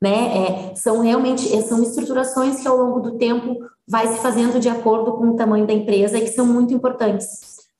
[0.00, 0.70] né?
[0.70, 3.56] É, são realmente são estruturações que ao longo do tempo
[3.86, 7.26] vai se fazendo de acordo com o tamanho da empresa e que são muito importantes,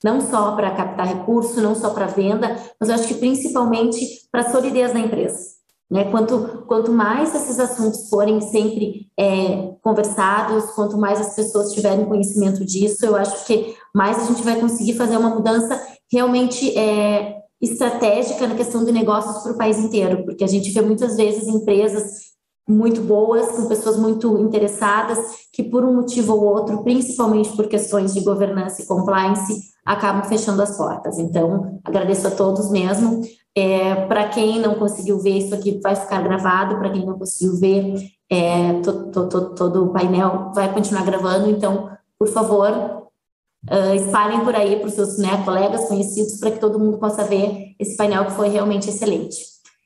[0.03, 4.41] não só para captar recurso, não só para venda, mas eu acho que principalmente para
[4.43, 5.54] a solidez da empresa.
[5.91, 6.11] Né?
[6.11, 12.65] Quanto, quanto mais esses assuntos forem sempre é, conversados, quanto mais as pessoas tiverem conhecimento
[12.65, 15.81] disso, eu acho que mais a gente vai conseguir fazer uma mudança
[16.11, 20.81] realmente é, estratégica na questão de negócios para o país inteiro, porque a gente vê
[20.81, 22.35] muitas vezes empresas
[22.67, 25.19] muito boas, com pessoas muito interessadas,
[25.53, 30.63] que por um motivo ou outro, principalmente por questões de governança e compliance, acabam fechando
[30.63, 31.19] as portas.
[31.19, 33.23] Então, agradeço a todos mesmo.
[33.57, 36.77] É, para quem não conseguiu ver, isso aqui vai ficar gravado.
[36.79, 37.95] Para quem não conseguiu ver,
[38.31, 41.51] é, to, to, to, todo o painel vai continuar gravando.
[41.51, 46.59] Então, por favor, uh, espalhem por aí para os seus né, colegas, conhecidos, para que
[46.59, 49.37] todo mundo possa ver esse painel que foi realmente excelente.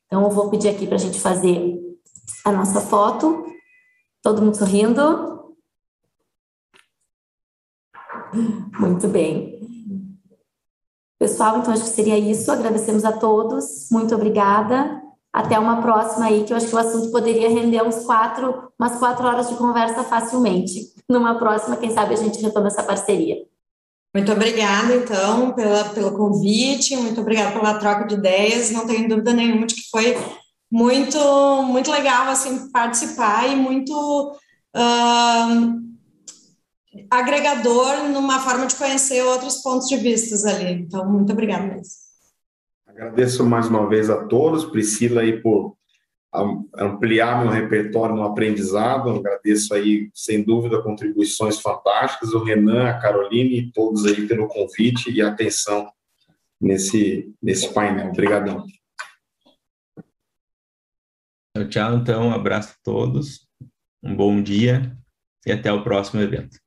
[0.06, 1.76] Então, eu vou pedir aqui para a gente fazer
[2.44, 3.44] a nossa foto.
[4.22, 5.38] Todo mundo sorrindo.
[8.78, 9.57] Muito bem.
[11.18, 12.50] Pessoal, então acho que seria isso.
[12.50, 13.88] Agradecemos a todos.
[13.90, 15.02] Muito obrigada.
[15.32, 18.98] Até uma próxima aí, que eu acho que o assunto poderia render uns quatro, umas
[18.98, 20.94] quatro horas de conversa facilmente.
[21.08, 23.36] Numa próxima, quem sabe a gente retoma essa parceria.
[24.14, 28.70] Muito obrigada, então, pela, pelo convite, muito obrigada pela troca de ideias.
[28.70, 30.16] Não tenho dúvida nenhuma de que foi
[30.70, 31.18] muito,
[31.64, 34.32] muito legal assim participar e muito
[34.74, 35.78] uh,
[37.10, 40.72] agregador numa forma de conhecer outros pontos de vistas ali.
[40.72, 41.94] Então, muito obrigada mesmo.
[42.86, 45.76] Agradeço mais uma vez a todos, Priscila, aí por
[46.76, 49.10] ampliar meu repertório no aprendizado.
[49.10, 52.32] Agradeço aí, sem dúvida, contribuições fantásticas.
[52.32, 55.90] O Renan, a Caroline e todos aí pelo convite e atenção
[56.60, 58.08] nesse, nesse painel.
[58.08, 58.64] Obrigadão.
[61.56, 61.94] Tchau, tchau.
[61.96, 63.48] Então, um abraço a todos,
[64.02, 64.96] um bom dia
[65.46, 66.58] e até o próximo evento.